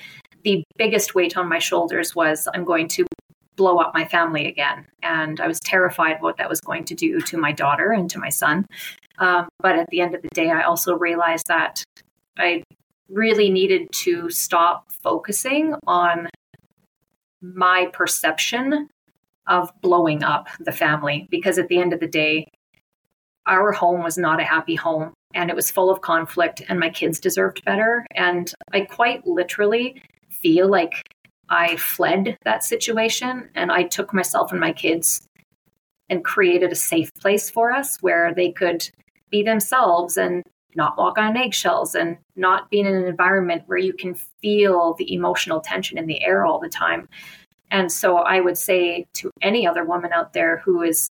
the 0.44 0.64
biggest 0.76 1.14
weight 1.14 1.36
on 1.36 1.48
my 1.48 1.58
shoulders 1.58 2.14
was 2.14 2.48
I'm 2.54 2.64
going 2.64 2.88
to 2.88 3.06
blow 3.56 3.78
up 3.78 3.92
my 3.92 4.06
family 4.06 4.46
again. 4.46 4.86
And 5.02 5.40
I 5.40 5.46
was 5.46 5.60
terrified 5.60 6.22
what 6.22 6.38
that 6.38 6.48
was 6.48 6.60
going 6.60 6.84
to 6.86 6.94
do 6.94 7.20
to 7.22 7.36
my 7.36 7.52
daughter 7.52 7.92
and 7.92 8.08
to 8.10 8.18
my 8.18 8.30
son. 8.30 8.64
Um, 9.18 9.48
but 9.60 9.76
at 9.76 9.88
the 9.90 10.00
end 10.00 10.14
of 10.14 10.22
the 10.22 10.28
day, 10.32 10.50
I 10.50 10.62
also 10.62 10.94
realized 10.94 11.48
that 11.48 11.82
I 12.38 12.62
really 13.08 13.50
needed 13.50 13.88
to 13.92 14.30
stop 14.30 14.90
focusing 15.02 15.74
on 15.86 16.28
my 17.42 17.88
perception 17.92 18.88
of 19.46 19.70
blowing 19.80 20.22
up 20.22 20.48
the 20.60 20.72
family 20.72 21.26
because 21.30 21.58
at 21.58 21.68
the 21.68 21.78
end 21.78 21.92
of 21.92 22.00
the 22.00 22.06
day, 22.06 22.46
our 23.48 23.72
home 23.72 24.02
was 24.02 24.18
not 24.18 24.40
a 24.40 24.44
happy 24.44 24.74
home 24.74 25.12
and 25.34 25.50
it 25.50 25.56
was 25.56 25.70
full 25.70 25.90
of 25.90 26.00
conflict 26.00 26.62
and 26.68 26.78
my 26.78 26.90
kids 26.90 27.18
deserved 27.18 27.64
better. 27.64 28.06
And 28.14 28.52
I 28.72 28.82
quite 28.82 29.26
literally 29.26 30.02
feel 30.30 30.68
like 30.68 31.02
I 31.48 31.76
fled 31.76 32.36
that 32.44 32.62
situation 32.62 33.48
and 33.54 33.72
I 33.72 33.84
took 33.84 34.12
myself 34.12 34.52
and 34.52 34.60
my 34.60 34.72
kids 34.72 35.26
and 36.10 36.24
created 36.24 36.72
a 36.72 36.76
safe 36.76 37.10
place 37.20 37.50
for 37.50 37.72
us 37.72 37.98
where 38.00 38.32
they 38.34 38.52
could 38.52 38.88
be 39.30 39.42
themselves 39.42 40.16
and 40.16 40.42
not 40.74 40.96
walk 40.96 41.18
on 41.18 41.36
eggshells 41.36 41.94
and 41.94 42.18
not 42.36 42.70
be 42.70 42.80
in 42.80 42.86
an 42.86 43.04
environment 43.04 43.62
where 43.66 43.78
you 43.78 43.92
can 43.92 44.14
feel 44.14 44.94
the 44.94 45.12
emotional 45.12 45.60
tension 45.60 45.98
in 45.98 46.06
the 46.06 46.22
air 46.22 46.44
all 46.44 46.60
the 46.60 46.68
time. 46.68 47.08
And 47.70 47.90
so 47.90 48.18
I 48.18 48.40
would 48.40 48.56
say 48.56 49.06
to 49.14 49.30
any 49.42 49.66
other 49.66 49.84
woman 49.84 50.12
out 50.12 50.32
there 50.32 50.58
who 50.58 50.82
is 50.82 51.10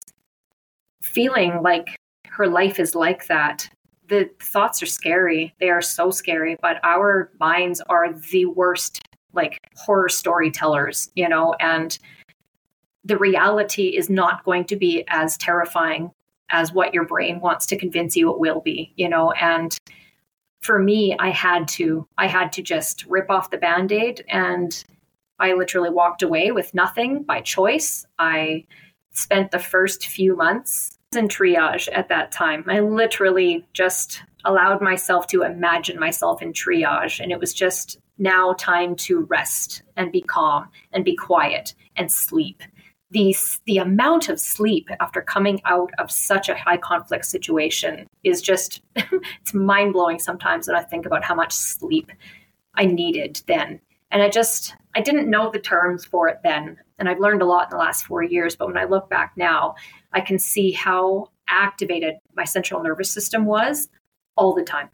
feeling 1.01 1.61
like 1.61 1.97
her 2.37 2.47
life 2.47 2.79
is 2.79 2.93
like 2.93 3.25
that, 3.25 3.67
the 4.09 4.29
thoughts 4.39 4.83
are 4.83 4.87
scary. 4.87 5.55
They 5.59 5.69
are 5.71 5.81
so 5.81 6.11
scary, 6.11 6.55
but 6.61 6.79
our 6.83 7.31
minds 7.39 7.81
are 7.89 8.13
the 8.13 8.45
worst 8.45 9.01
like 9.33 9.57
horror 9.75 10.07
storytellers, 10.07 11.09
you 11.15 11.27
know, 11.27 11.55
and 11.59 11.97
the 13.03 13.17
reality 13.17 13.97
is 13.97 14.09
not 14.09 14.43
going 14.45 14.65
to 14.65 14.75
be 14.75 15.03
as 15.07 15.35
terrifying 15.37 16.11
as 16.49 16.71
what 16.71 16.93
your 16.93 17.05
brain 17.05 17.39
wants 17.39 17.65
to 17.65 17.77
convince 17.77 18.15
you 18.15 18.29
it 18.29 18.39
will 18.39 18.61
be, 18.61 18.93
you 18.95 19.09
know, 19.09 19.31
and 19.31 19.75
for 20.61 20.77
me, 20.77 21.15
I 21.19 21.29
had 21.29 21.67
to, 21.69 22.07
I 22.19 22.27
had 22.27 22.51
to 22.53 22.61
just 22.61 23.05
rip 23.07 23.31
off 23.31 23.49
the 23.49 23.57
band 23.57 23.91
aid 23.91 24.23
and 24.29 24.83
I 25.39 25.53
literally 25.53 25.89
walked 25.89 26.21
away 26.21 26.51
with 26.51 26.73
nothing 26.73 27.23
by 27.23 27.41
choice. 27.41 28.05
I 28.19 28.65
spent 29.11 29.49
the 29.49 29.59
first 29.59 30.05
few 30.05 30.35
months 30.35 30.96
in 31.17 31.27
triage 31.27 31.89
at 31.93 32.09
that 32.09 32.31
time. 32.31 32.63
I 32.67 32.79
literally 32.79 33.65
just 33.73 34.23
allowed 34.45 34.81
myself 34.81 35.27
to 35.27 35.41
imagine 35.41 35.99
myself 35.99 36.41
in 36.41 36.53
triage. 36.53 37.19
And 37.19 37.31
it 37.31 37.39
was 37.39 37.53
just 37.53 37.99
now 38.17 38.53
time 38.53 38.95
to 38.95 39.21
rest 39.25 39.83
and 39.95 40.11
be 40.11 40.21
calm 40.21 40.69
and 40.93 41.03
be 41.03 41.15
quiet 41.15 41.73
and 41.95 42.11
sleep 42.11 42.63
the 43.11 43.35
the 43.65 43.77
amount 43.77 44.29
of 44.29 44.39
sleep 44.39 44.89
after 44.99 45.21
coming 45.21 45.61
out 45.65 45.91
of 45.97 46.11
such 46.11 46.49
a 46.49 46.55
high 46.55 46.77
conflict 46.77 47.25
situation 47.25 48.07
is 48.23 48.41
just 48.41 48.81
it's 48.95 49.53
mind 49.53 49.93
blowing 49.93 50.19
sometimes 50.19 50.67
when 50.67 50.75
I 50.75 50.83
think 50.83 51.05
about 51.05 51.23
how 51.23 51.35
much 51.35 51.53
sleep 51.53 52.11
I 52.75 52.85
needed 52.85 53.41
then. 53.47 53.79
And 54.11 54.21
I 54.21 54.29
just 54.29 54.75
I 54.95 55.01
didn't 55.01 55.29
know 55.29 55.49
the 55.51 55.59
terms 55.59 56.05
for 56.05 56.27
it 56.27 56.39
then, 56.43 56.77
and 56.99 57.07
I've 57.07 57.19
learned 57.19 57.41
a 57.41 57.45
lot 57.45 57.65
in 57.65 57.69
the 57.77 57.83
last 57.83 58.05
4 58.05 58.23
years, 58.23 58.55
but 58.55 58.67
when 58.67 58.77
I 58.77 58.85
look 58.85 59.09
back 59.09 59.33
now, 59.35 59.75
I 60.13 60.21
can 60.21 60.39
see 60.39 60.71
how 60.71 61.29
activated 61.47 62.15
my 62.35 62.43
central 62.43 62.81
nervous 62.83 63.11
system 63.11 63.45
was 63.45 63.89
all 64.35 64.53
the 64.53 64.63
time. 64.63 64.89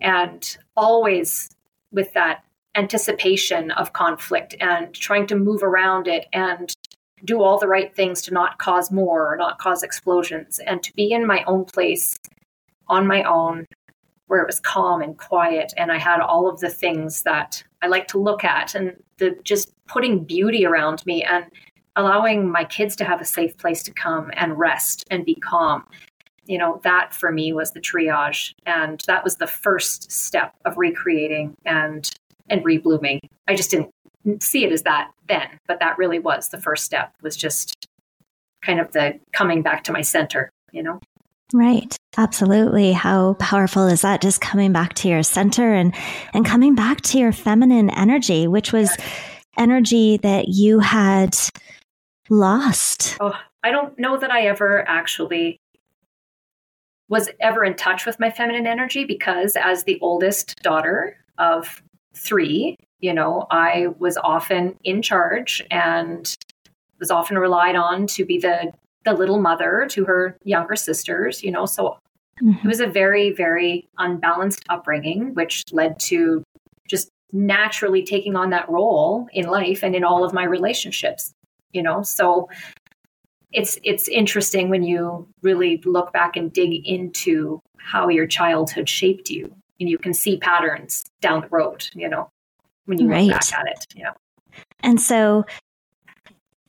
And 0.00 0.56
always 0.76 1.50
with 1.90 2.12
that 2.14 2.44
anticipation 2.74 3.70
of 3.72 3.92
conflict 3.92 4.54
and 4.60 4.94
trying 4.94 5.26
to 5.26 5.36
move 5.36 5.62
around 5.62 6.06
it 6.06 6.26
and 6.32 6.72
do 7.24 7.42
all 7.42 7.58
the 7.58 7.66
right 7.66 7.94
things 7.94 8.22
to 8.22 8.32
not 8.32 8.58
cause 8.58 8.92
more 8.92 9.32
or 9.32 9.36
not 9.36 9.58
cause 9.58 9.82
explosions 9.82 10.60
and 10.60 10.82
to 10.82 10.92
be 10.94 11.10
in 11.10 11.26
my 11.26 11.42
own 11.44 11.64
place 11.64 12.16
on 12.86 13.06
my 13.06 13.22
own 13.24 13.66
where 14.28 14.40
it 14.40 14.46
was 14.46 14.60
calm 14.60 15.02
and 15.02 15.18
quiet 15.18 15.72
and 15.76 15.90
I 15.90 15.98
had 15.98 16.20
all 16.20 16.48
of 16.48 16.60
the 16.60 16.68
things 16.68 17.22
that 17.22 17.62
I 17.82 17.88
like 17.88 18.06
to 18.08 18.18
look 18.18 18.44
at 18.44 18.74
and 18.74 19.02
the 19.16 19.36
just 19.42 19.72
putting 19.86 20.24
beauty 20.24 20.64
around 20.64 21.04
me 21.06 21.24
and 21.24 21.46
allowing 21.98 22.50
my 22.50 22.64
kids 22.64 22.96
to 22.96 23.04
have 23.04 23.20
a 23.20 23.24
safe 23.26 23.58
place 23.58 23.82
to 23.82 23.92
come 23.92 24.30
and 24.34 24.58
rest 24.58 25.04
and 25.10 25.26
be 25.26 25.34
calm. 25.34 25.84
You 26.46 26.56
know, 26.56 26.80
that 26.84 27.12
for 27.12 27.30
me 27.30 27.52
was 27.52 27.72
the 27.72 27.80
triage 27.80 28.54
and 28.64 29.02
that 29.06 29.24
was 29.24 29.36
the 29.36 29.46
first 29.46 30.10
step 30.10 30.54
of 30.64 30.78
recreating 30.78 31.54
and 31.66 32.10
and 32.48 32.64
reblooming. 32.64 33.18
I 33.46 33.54
just 33.54 33.70
didn't 33.70 33.90
see 34.42 34.64
it 34.64 34.72
as 34.72 34.82
that 34.84 35.10
then, 35.28 35.48
but 35.66 35.80
that 35.80 35.98
really 35.98 36.18
was 36.18 36.48
the 36.48 36.60
first 36.60 36.84
step 36.84 37.12
was 37.20 37.36
just 37.36 37.74
kind 38.62 38.80
of 38.80 38.92
the 38.92 39.18
coming 39.32 39.62
back 39.62 39.84
to 39.84 39.92
my 39.92 40.00
center, 40.00 40.50
you 40.72 40.82
know? 40.82 41.00
Right. 41.52 41.96
Absolutely. 42.16 42.92
How 42.92 43.34
powerful 43.34 43.86
is 43.86 44.02
that? 44.02 44.22
Just 44.22 44.40
coming 44.40 44.72
back 44.72 44.94
to 44.94 45.08
your 45.08 45.22
center 45.22 45.72
and, 45.72 45.94
and 46.32 46.44
coming 46.44 46.74
back 46.74 47.00
to 47.02 47.18
your 47.18 47.32
feminine 47.32 47.90
energy, 47.90 48.46
which 48.46 48.72
was 48.72 48.94
energy 49.56 50.18
that 50.18 50.48
you 50.48 50.78
had 50.78 51.36
lost. 52.30 53.16
Oh, 53.20 53.34
I 53.62 53.70
don't 53.70 53.98
know 53.98 54.18
that 54.18 54.30
I 54.30 54.42
ever 54.46 54.86
actually 54.88 55.58
was 57.08 57.30
ever 57.40 57.64
in 57.64 57.74
touch 57.74 58.04
with 58.04 58.20
my 58.20 58.30
feminine 58.30 58.66
energy 58.66 59.04
because 59.04 59.56
as 59.56 59.84
the 59.84 59.98
oldest 60.00 60.56
daughter 60.62 61.16
of 61.38 61.82
three, 62.14 62.76
you 63.00 63.14
know, 63.14 63.46
I 63.50 63.88
was 63.98 64.16
often 64.18 64.76
in 64.84 65.02
charge 65.02 65.64
and 65.70 66.34
was 66.98 67.10
often 67.10 67.38
relied 67.38 67.76
on 67.76 68.06
to 68.08 68.24
be 68.24 68.38
the 68.38 68.72
the 69.04 69.14
little 69.14 69.40
mother 69.40 69.86
to 69.90 70.04
her 70.04 70.36
younger 70.44 70.76
sisters, 70.76 71.42
you 71.42 71.50
know, 71.50 71.64
so 71.64 71.98
mm-hmm. 72.42 72.58
it 72.58 72.66
was 72.66 72.80
a 72.80 72.86
very, 72.86 73.30
very 73.30 73.88
unbalanced 73.96 74.64
upbringing, 74.68 75.34
which 75.34 75.62
led 75.72 75.98
to 76.00 76.42
just 76.88 77.08
naturally 77.32 78.02
taking 78.02 78.36
on 78.36 78.50
that 78.50 78.68
role 78.68 79.28
in 79.32 79.46
life 79.46 79.82
and 79.82 79.94
in 79.94 80.04
all 80.04 80.24
of 80.24 80.32
my 80.32 80.44
relationships, 80.44 81.32
you 81.72 81.82
know. 81.82 82.02
So 82.02 82.48
it's 83.52 83.78
it's 83.82 84.08
interesting 84.08 84.68
when 84.68 84.82
you 84.82 85.26
really 85.42 85.80
look 85.84 86.12
back 86.12 86.36
and 86.36 86.52
dig 86.52 86.86
into 86.86 87.60
how 87.76 88.08
your 88.08 88.26
childhood 88.26 88.88
shaped 88.88 89.30
you 89.30 89.54
and 89.80 89.88
you 89.88 89.98
can 89.98 90.12
see 90.12 90.36
patterns 90.38 91.04
down 91.20 91.40
the 91.40 91.48
road, 91.48 91.88
you 91.94 92.08
know, 92.08 92.30
when 92.84 92.98
you 92.98 93.08
right. 93.08 93.24
look 93.24 93.40
back 93.40 93.52
at 93.54 93.66
it, 93.66 93.86
you 93.94 94.04
know. 94.04 94.12
And 94.82 95.00
so 95.00 95.44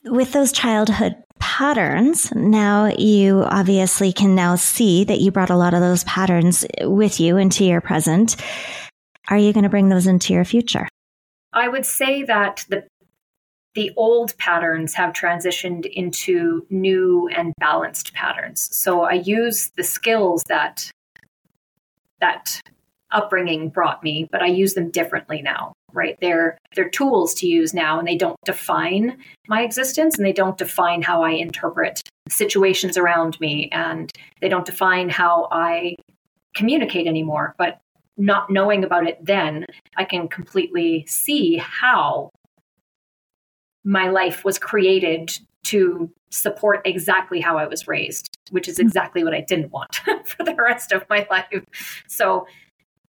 with 0.06 0.32
those 0.32 0.52
childhood 0.52 1.16
patterns, 1.40 2.34
now 2.34 2.88
you 2.98 3.44
obviously 3.44 4.14
can 4.14 4.36
now 4.36 4.56
see 4.56 5.04
that 5.04 5.20
you 5.20 5.32
brought 5.32 5.50
a 5.50 5.58
lot 5.58 5.74
of 5.74 5.82
those 5.82 6.04
patterns 6.04 6.66
with 6.82 7.20
you 7.20 7.38
into 7.38 7.66
your 7.66 7.82
present. 7.82 8.36
Are 9.30 9.38
you 9.38 9.54
going 9.54 9.64
to 9.64 9.70
bring 9.70 9.90
those 9.90 10.08
into 10.08 10.34
your 10.34 10.46
future? 10.46 10.88
I 11.54 11.68
would 11.68 11.86
say 11.86 12.24
that 12.24 12.66
the 12.70 12.86
the 13.80 13.94
old 13.96 14.38
patterns 14.38 14.94
have 14.94 15.14
transitioned 15.14 15.86
into 15.86 16.68
new 16.70 17.30
and 17.30 17.54
balanced 17.62 18.14
patterns. 18.14 18.68
So 18.76 19.04
I 19.04 19.14
use 19.14 19.72
the 19.78 19.86
skills 19.86 20.44
that 20.50 20.92
that 22.20 22.60
upbringing 23.12 23.70
brought 23.70 24.04
me, 24.04 24.28
but 24.34 24.42
I 24.42 24.48
use 24.48 24.74
them 24.74 24.92
differently 24.92 25.42
now 25.42 25.72
right 25.94 26.18
they're 26.20 26.58
they're 26.76 26.90
tools 26.90 27.34
to 27.36 27.48
use 27.48 27.74
now 27.74 27.98
and 27.98 28.08
they 28.08 28.18
don't 28.18 28.38
define 28.46 29.18
my 29.48 29.64
existence 29.64 30.18
and 30.18 30.26
they 30.26 30.34
don't 30.34 30.60
define 30.60 31.02
how 31.02 31.24
i 31.24 31.32
interpret 31.32 32.00
situations 32.28 32.96
around 32.96 33.40
me 33.40 33.70
and 33.72 34.12
they 34.40 34.50
don't 34.50 34.68
define 34.68 35.10
how 35.10 35.48
i 35.52 35.96
communicate 36.54 37.08
anymore 37.08 37.56
but 37.58 37.80
not 38.18 38.52
knowing 38.52 38.84
about 38.84 39.08
it 39.08 39.18
then 39.26 39.66
i 39.98 40.04
can 40.04 40.28
completely 40.28 41.04
see 41.08 41.58
how 41.58 42.30
my 43.84 44.10
life 44.10 44.44
was 44.44 44.60
created 44.60 45.38
to 45.64 46.10
support 46.30 46.82
exactly 46.86 47.40
how 47.40 47.58
i 47.58 47.66
was 47.66 47.88
raised 47.88 48.30
which 48.52 48.68
is 48.68 48.78
hmm. 48.78 48.84
exactly 48.84 49.24
what 49.24 49.34
i 49.34 49.42
didn't 49.42 49.72
want 49.72 49.96
for 50.26 50.44
the 50.44 50.56
rest 50.56 50.92
of 50.92 51.04
my 51.10 51.26
life 51.30 51.66
so 52.08 52.46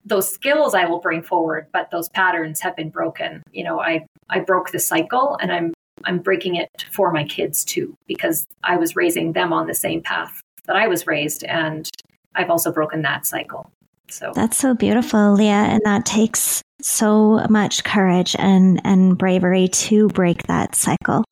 those 0.05 0.33
skills 0.33 0.75
I 0.75 0.87
will 0.87 1.01
bring 1.01 1.23
forward, 1.23 1.67
but 1.73 1.91
those 1.91 2.09
patterns 2.09 2.61
have 2.61 2.77
been 2.77 2.91
broken. 2.91 3.43
You 3.53 3.65
know, 3.65 3.81
I 3.81 4.07
I 4.29 4.41
broke 4.41 4.71
the 4.71 4.79
cycle 4.79 5.39
and 5.41 5.53
I'm 5.53 5.73
I'm 6.05 6.19
breaking 6.19 6.57
it 6.57 6.87
for 6.91 7.13
my 7.13 7.25
kids 7.25 7.65
too 7.65 7.97
because 8.07 8.47
I 8.65 8.77
was 8.77 8.97
raising 8.97 9.33
them 9.33 9.53
on 9.53 9.67
the 9.67 9.75
same 9.75 10.03
path 10.03 10.41
that 10.67 10.77
I 10.77 10.89
was 10.89 11.07
raised 11.07 11.45
and 11.45 11.89
I've 12.35 12.51
also 12.51 12.73
broken 12.73 13.03
that 13.03 13.27
cycle. 13.27 13.71
So 14.09 14.33
That's 14.35 14.57
so 14.57 14.75
beautiful, 14.75 15.35
Leah, 15.35 15.53
and 15.53 15.81
that 15.85 16.07
takes 16.07 16.63
so 16.85 17.47
much 17.49 17.85
courage 17.85 18.37
and 18.39 18.81
and 18.85 19.17
bravery 19.17 19.69
to 19.69 20.09
break 20.09 20.45
that 20.45 20.75
cycle. 20.75 21.25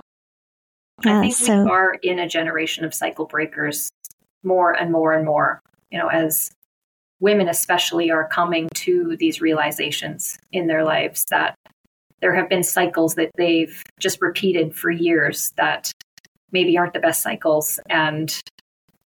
I 1.04 1.20
think 1.20 1.34
so, 1.34 1.64
we 1.64 1.70
are 1.70 1.94
in 2.02 2.18
a 2.18 2.28
generation 2.28 2.84
of 2.84 2.92
cycle 2.92 3.26
breakers 3.26 3.88
more 4.42 4.72
and 4.72 4.90
more 4.90 5.12
and 5.12 5.24
more. 5.24 5.60
You 5.90 5.98
know, 5.98 6.08
as 6.08 6.50
women 7.20 7.48
especially 7.48 8.10
are 8.10 8.28
coming 8.28 8.68
to 8.74 9.16
these 9.16 9.40
realizations 9.40 10.38
in 10.52 10.66
their 10.66 10.84
lives 10.84 11.24
that 11.30 11.54
there 12.20 12.34
have 12.34 12.48
been 12.48 12.62
cycles 12.62 13.14
that 13.14 13.30
they've 13.36 13.82
just 14.00 14.20
repeated 14.20 14.74
for 14.74 14.90
years 14.90 15.52
that 15.56 15.92
maybe 16.50 16.76
aren't 16.78 16.94
the 16.94 17.00
best 17.00 17.22
cycles 17.22 17.78
and 17.90 18.40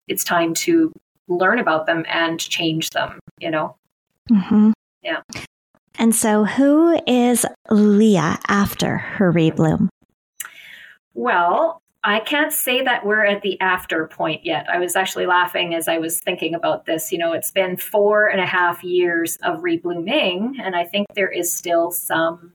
it's 0.07 0.25
time 0.25 0.55
to 0.55 0.93
learn 1.29 1.59
about 1.59 1.87
them 1.87 2.05
and 2.09 2.41
change 2.41 2.91
them 2.91 3.19
you 3.39 3.51
know 3.51 3.77
mm-hmm. 4.31 4.71
yeah 5.03 5.21
and 5.99 6.15
so 6.15 6.45
who 6.45 7.01
is 7.07 7.45
leah 7.71 8.39
after 8.49 8.99
her 8.99 9.33
rebloom 9.33 9.89
well 11.15 11.83
I 12.05 12.21
can't 12.21 12.53
say 12.53 12.83
that 12.85 13.05
we're 13.05 13.25
at 13.25 13.43
the 13.43 13.61
after 13.61 14.07
point 14.07 14.45
yet. 14.45 14.67
I 14.71 14.79
was 14.79 14.95
actually 14.95 15.27
laughing 15.27 15.75
as 15.75 15.89
I 15.89 15.99
was 15.99 16.21
thinking 16.21 16.55
about 16.55 16.87
this. 16.87 17.11
You 17.11 17.19
know, 17.19 17.33
it's 17.33 17.51
been 17.51 17.77
four 17.77 18.29
and 18.29 18.41
a 18.41 18.47
half 18.47 18.85
years 18.85 19.37
of 19.43 19.61
reblooming, 19.61 20.61
and 20.61 20.77
I 20.77 20.85
think 20.85 21.09
there 21.15 21.31
is 21.31 21.53
still 21.53 21.91
some 21.91 22.53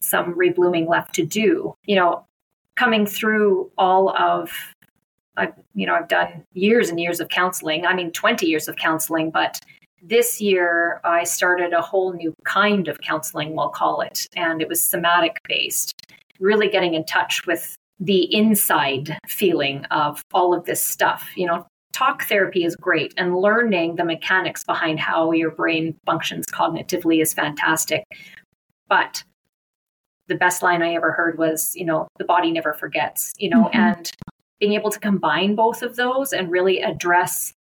some 0.00 0.34
reblooming 0.34 0.88
left 0.88 1.14
to 1.16 1.24
do. 1.24 1.74
You 1.84 1.96
know, 1.96 2.26
coming 2.76 3.04
through 3.06 3.70
all 3.76 4.16
of 4.16 4.50
I've, 5.36 5.54
you 5.74 5.86
know, 5.86 5.94
I've 5.94 6.08
done 6.08 6.44
years 6.54 6.88
and 6.88 6.98
years 6.98 7.20
of 7.20 7.28
counseling. 7.28 7.86
I 7.86 7.94
mean, 7.94 8.10
20 8.10 8.46
years 8.46 8.68
of 8.68 8.76
counseling, 8.76 9.30
but 9.30 9.60
this 10.02 10.40
year 10.40 11.00
I 11.04 11.24
started 11.24 11.72
a 11.72 11.82
whole 11.82 12.12
new 12.12 12.34
kind 12.44 12.88
of 12.88 13.00
counseling, 13.00 13.54
we'll 13.54 13.68
call 13.68 14.00
it, 14.00 14.26
and 14.36 14.62
it 14.62 14.68
was 14.68 14.82
somatic 14.82 15.38
based, 15.48 15.92
really 16.40 16.68
getting 16.68 16.94
in 16.94 17.04
touch 17.04 17.46
with 17.46 17.74
the 18.00 18.32
inside 18.32 19.18
feeling 19.26 19.84
of 19.86 20.22
all 20.32 20.54
of 20.54 20.64
this 20.64 20.82
stuff. 20.84 21.30
You 21.36 21.46
know, 21.46 21.66
talk 21.92 22.24
therapy 22.24 22.64
is 22.64 22.76
great, 22.76 23.12
and 23.16 23.36
learning 23.36 23.96
the 23.96 24.04
mechanics 24.04 24.64
behind 24.64 25.00
how 25.00 25.32
your 25.32 25.50
brain 25.50 25.96
functions 26.06 26.46
cognitively 26.46 27.20
is 27.20 27.34
fantastic. 27.34 28.04
But 28.88 29.22
the 30.28 30.36
best 30.36 30.62
line 30.62 30.82
I 30.82 30.94
ever 30.94 31.10
heard 31.10 31.38
was, 31.38 31.74
you 31.74 31.84
know, 31.84 32.06
the 32.18 32.24
body 32.24 32.52
never 32.52 32.72
forgets, 32.72 33.32
you 33.38 33.50
know, 33.50 33.64
mm-hmm. 33.64 33.78
and 33.78 34.12
being 34.60 34.74
able 34.74 34.90
to 34.90 35.00
combine 35.00 35.54
both 35.54 35.82
of 35.82 35.96
those 35.96 36.32
and 36.32 36.50
really 36.50 36.80
address 36.82 37.52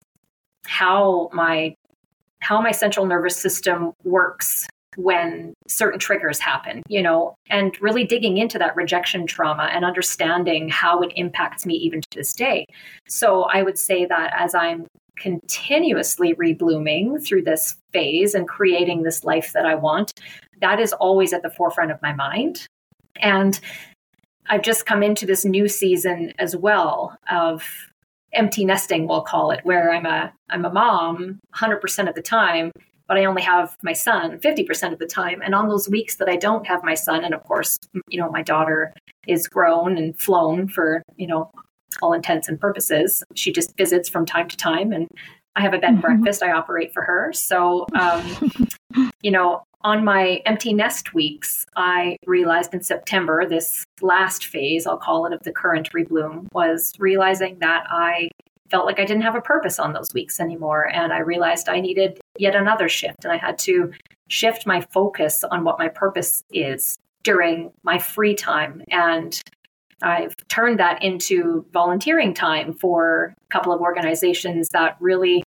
how 0.67 1.31
my 1.33 1.75
how 2.47 2.61
my 2.61 2.71
central 2.71 3.07
nervous 3.07 3.37
system 3.37 3.93
works 4.05 4.69
when 4.97 5.53
certain 5.67 5.99
triggers 5.99 6.39
happen, 6.39 6.81
you 6.89 7.03
know, 7.03 7.35
and 7.51 7.77
really 7.83 8.05
digging 8.05 8.37
into 8.39 8.57
that 8.57 8.77
rejection 8.77 9.27
trauma 9.27 9.65
and 9.73 9.85
understanding 9.85 10.69
how 10.69 11.01
it 11.01 11.13
impacts 11.17 11.67
me 11.67 11.75
even 11.75 12.01
to 12.01 12.09
this 12.15 12.33
day. 12.33 12.65
So 13.09 13.43
I 13.53 13.65
would 13.65 13.77
say 13.77 14.07
that 14.07 14.33
as 14.39 14.55
I'm 14.55 14.87
continuously 15.17 16.35
reblooming 16.35 17.21
through 17.27 17.43
this 17.43 17.75
phase 17.93 18.33
and 18.33 18.47
creating 18.47 19.03
this 19.03 19.25
life 19.25 19.51
that 19.53 19.67
I 19.67 19.75
want, 19.75 20.13
that 20.61 20.79
is 20.79 20.93
always 20.93 21.33
at 21.33 21.43
the 21.43 21.51
forefront 21.51 21.91
of 21.91 22.01
my 22.01 22.13
mind. 22.13 22.65
And 23.17 23.59
I've 24.47 24.63
just 24.63 24.87
come 24.87 25.03
into 25.03 25.27
this 25.27 25.45
new 25.45 25.69
season 25.69 26.33
as 26.39 26.55
well 26.55 27.19
of 27.29 27.65
empty 28.33 28.65
nesting 28.65 29.07
we'll 29.09 29.23
call 29.23 29.51
it 29.51 29.61
where 29.65 29.93
i'm 29.93 30.07
a 30.07 30.33
i'm 30.51 30.65
a 30.65 30.73
mom 30.73 31.39
100% 31.55 32.09
of 32.09 32.15
the 32.15 32.23
time 32.23 32.71
but 33.09 33.17
I 33.17 33.25
only 33.25 33.43
have 33.43 33.77
my 33.83 33.93
son 33.93 34.39
50% 34.39 34.93
of 34.93 34.99
the 34.99 35.07
time. 35.07 35.41
And 35.43 35.55
on 35.55 35.69
those 35.69 35.89
weeks 35.89 36.17
that 36.17 36.29
I 36.29 36.37
don't 36.37 36.67
have 36.67 36.83
my 36.83 36.95
son, 36.95 37.25
and 37.25 37.35
of 37.35 37.45
course, 37.45 37.79
you 38.09 38.21
know, 38.21 38.31
my 38.31 38.43
daughter 38.43 38.93
is 39.27 39.49
grown 39.49 39.97
and 39.97 40.19
flown 40.21 40.69
for, 40.69 41.03
you 41.17 41.27
know, 41.27 41.51
all 42.03 42.13
intents 42.13 42.49
and 42.49 42.61
purposes. 42.61 43.23
She 43.35 43.53
just 43.53 43.77
visits 43.77 44.09
from 44.09 44.27
time 44.27 44.49
to 44.49 44.57
time 44.57 44.93
and 44.93 45.09
I 45.55 45.63
have 45.63 45.73
a 45.73 45.79
bed 45.79 45.89
and 45.89 45.99
mm-hmm. 45.99 46.23
breakfast 46.23 46.43
I 46.43 46.53
operate 46.53 46.93
for 46.93 47.03
her. 47.03 47.33
So, 47.33 47.87
um, 47.99 48.61
you 49.23 49.31
know, 49.31 49.63
on 49.87 50.05
my 50.05 50.43
empty 50.47 50.75
nest 50.75 51.15
weeks, 51.15 51.65
I 51.77 52.17
realized 52.27 52.75
in 52.75 52.83
September, 52.83 53.47
this 53.49 53.85
last 54.01 54.47
phase, 54.47 54.85
I'll 54.85 54.97
call 54.97 55.27
it, 55.27 55.33
of 55.33 55.41
the 55.45 55.53
current 55.53 55.93
rebloom, 55.93 56.53
was 56.53 56.93
realizing 56.99 57.61
that 57.61 57.87
I 57.89 58.31
felt 58.69 58.85
like 58.85 58.99
I 58.99 59.05
didn't 59.05 59.23
have 59.23 59.37
a 59.37 59.41
purpose 59.41 59.79
on 59.79 59.93
those 59.93 60.13
weeks 60.13 60.41
anymore. 60.41 60.93
And 60.93 61.13
I 61.13 61.21
realized 61.21 61.69
I 61.69 61.79
needed 61.79 62.19
yet 62.37 62.57
another 62.57 62.89
shift. 62.89 63.23
And 63.23 63.33
I 63.33 63.37
had 63.37 63.61
to 63.61 63.93
shift 64.27 64.67
my 64.67 64.81
focus 64.81 65.45
on 65.45 65.63
what 65.63 65.79
my 65.79 65.87
purpose 65.87 66.43
is 66.51 66.99
during 67.23 67.71
my 67.85 68.01
free 68.01 68.35
time. 68.35 68.83
And 68.91 69.41
I've 70.03 70.35
turned 70.49 70.81
that 70.81 71.05
into 71.05 71.65
volunteering 71.73 72.35
time 72.35 72.73
for 72.73 73.35
a 73.41 73.53
couple 73.53 73.73
of 73.73 73.81
organizations 73.81 74.69
that 74.71 74.97
really 74.99 75.45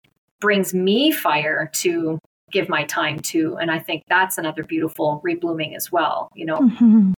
brings 0.41 0.73
me 0.73 1.11
fire 1.11 1.69
to 1.73 2.17
give 2.53 2.69
my 2.69 2.85
time 2.85 3.19
to. 3.19 3.57
And 3.57 3.69
I 3.69 3.79
think 3.79 4.03
that's 4.07 4.37
another 4.37 4.63
beautiful 4.63 5.21
reblooming 5.25 5.75
as 5.75 5.91
well. 5.91 6.29
You 6.35 6.45
know, 6.45 6.59
mm-hmm 6.59 7.11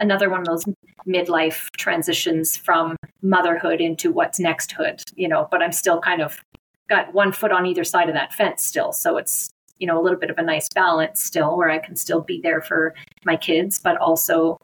another 0.00 0.30
one 0.30 0.40
of 0.40 0.46
those 0.46 0.64
midlife 1.06 1.68
transitions 1.76 2.56
from 2.56 2.96
motherhood 3.22 3.80
into 3.80 4.10
what's 4.10 4.40
nexthood, 4.40 5.02
you 5.14 5.28
know, 5.28 5.48
but 5.50 5.62
I'm 5.62 5.72
still 5.72 6.00
kind 6.00 6.22
of 6.22 6.40
got 6.88 7.12
one 7.14 7.32
foot 7.32 7.52
on 7.52 7.66
either 7.66 7.84
side 7.84 8.08
of 8.08 8.14
that 8.14 8.32
fence 8.32 8.64
still. 8.64 8.92
So 8.92 9.16
it's, 9.16 9.50
you 9.78 9.86
know, 9.86 10.00
a 10.00 10.02
little 10.02 10.18
bit 10.18 10.30
of 10.30 10.38
a 10.38 10.42
nice 10.42 10.68
balance 10.74 11.22
still 11.22 11.56
where 11.56 11.70
I 11.70 11.78
can 11.78 11.96
still 11.96 12.20
be 12.20 12.40
there 12.40 12.60
for 12.60 12.94
my 13.24 13.36
kids, 13.36 13.80
but 13.82 13.96
also 13.98 14.58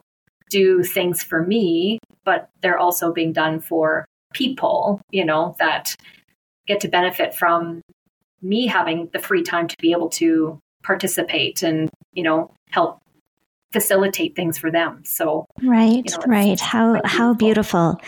do 0.49 0.83
things 0.83 1.23
for 1.23 1.45
me, 1.45 1.99
but 2.23 2.49
they're 2.61 2.77
also 2.77 3.11
being 3.11 3.33
done 3.33 3.59
for 3.59 4.05
people, 4.33 5.01
you 5.11 5.25
know, 5.25 5.55
that 5.59 5.95
get 6.67 6.79
to 6.81 6.87
benefit 6.87 7.33
from 7.33 7.81
me 8.41 8.67
having 8.67 9.09
the 9.13 9.19
free 9.19 9.43
time 9.43 9.67
to 9.67 9.75
be 9.79 9.91
able 9.91 10.09
to 10.09 10.59
participate 10.83 11.63
and, 11.63 11.89
you 12.13 12.23
know, 12.23 12.53
help 12.69 13.01
facilitate 13.71 14.35
things 14.35 14.57
for 14.57 14.69
them. 14.69 15.01
So 15.05 15.45
right, 15.63 16.03
you 16.05 16.17
know, 16.17 16.23
right. 16.27 16.59
How 16.59 16.93
beautiful. 16.93 17.09
how 17.09 17.33
beautiful. 17.33 18.01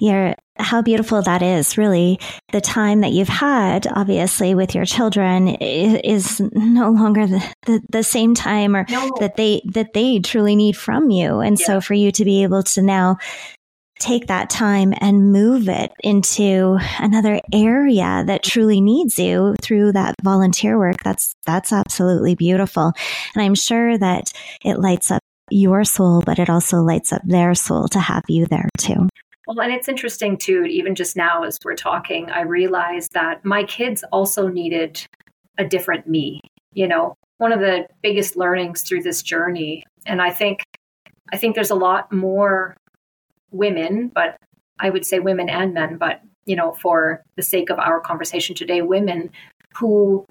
You're 0.00 0.34
how 0.58 0.82
beautiful 0.82 1.22
that 1.22 1.42
is 1.42 1.78
really 1.78 2.18
the 2.52 2.60
time 2.60 3.00
that 3.02 3.12
you've 3.12 3.28
had 3.28 3.86
obviously 3.94 4.54
with 4.54 4.74
your 4.74 4.84
children 4.84 5.48
is 5.48 6.40
no 6.52 6.90
longer 6.90 7.26
the, 7.26 7.54
the, 7.66 7.80
the 7.90 8.02
same 8.02 8.34
time 8.34 8.74
or 8.74 8.84
no. 8.88 9.12
that 9.20 9.36
they 9.36 9.62
that 9.66 9.92
they 9.94 10.18
truly 10.18 10.56
need 10.56 10.76
from 10.76 11.10
you 11.10 11.38
and 11.38 11.60
yeah. 11.60 11.66
so 11.66 11.80
for 11.80 11.94
you 11.94 12.10
to 12.10 12.24
be 12.24 12.42
able 12.42 12.62
to 12.62 12.82
now 12.82 13.16
take 14.00 14.26
that 14.26 14.50
time 14.50 14.92
and 15.00 15.32
move 15.32 15.68
it 15.68 15.92
into 16.00 16.78
another 16.98 17.40
area 17.52 18.24
that 18.26 18.42
truly 18.42 18.80
needs 18.80 19.18
you 19.18 19.54
through 19.62 19.92
that 19.92 20.14
volunteer 20.22 20.78
work. 20.78 21.02
That's 21.02 21.34
that's 21.46 21.72
absolutely 21.72 22.34
beautiful. 22.34 22.92
And 23.34 23.42
i'm 23.42 23.54
sure 23.54 23.96
that 23.98 24.32
it 24.64 24.78
lights 24.78 25.10
up 25.10 25.22
your 25.50 25.84
soul 25.84 26.22
but 26.24 26.38
it 26.38 26.50
also 26.50 26.78
lights 26.78 27.12
up 27.12 27.22
their 27.24 27.54
soul 27.54 27.88
to 27.88 27.98
have 27.98 28.22
you 28.28 28.46
there 28.46 28.68
too. 28.78 29.08
Well, 29.46 29.62
and 29.62 29.72
it's 29.72 29.88
interesting 29.88 30.36
too, 30.36 30.64
even 30.64 30.94
just 30.94 31.16
now 31.16 31.42
as 31.44 31.58
we're 31.64 31.74
talking, 31.74 32.28
I 32.30 32.42
realized 32.42 33.14
that 33.14 33.46
my 33.46 33.64
kids 33.64 34.04
also 34.12 34.46
needed 34.46 35.02
a 35.56 35.64
different 35.64 36.06
me. 36.06 36.42
You 36.74 36.86
know, 36.86 37.14
one 37.38 37.52
of 37.52 37.60
the 37.60 37.86
biggest 38.02 38.36
learnings 38.36 38.82
through 38.82 39.02
this 39.04 39.22
journey, 39.22 39.84
and 40.04 40.20
I 40.20 40.32
think 40.32 40.64
I 41.32 41.38
think 41.38 41.54
there's 41.54 41.70
a 41.70 41.74
lot 41.74 42.12
more 42.12 42.76
women, 43.50 44.08
but 44.08 44.36
I 44.78 44.90
would 44.90 45.04
say 45.04 45.18
women 45.18 45.48
and 45.48 45.74
men, 45.74 45.96
but 45.96 46.20
you 46.46 46.56
know, 46.56 46.72
for 46.72 47.22
the 47.36 47.42
sake 47.42 47.68
of 47.70 47.78
our 47.78 48.00
conversation 48.00 48.54
today, 48.54 48.80
women 48.80 49.30
who 49.76 50.26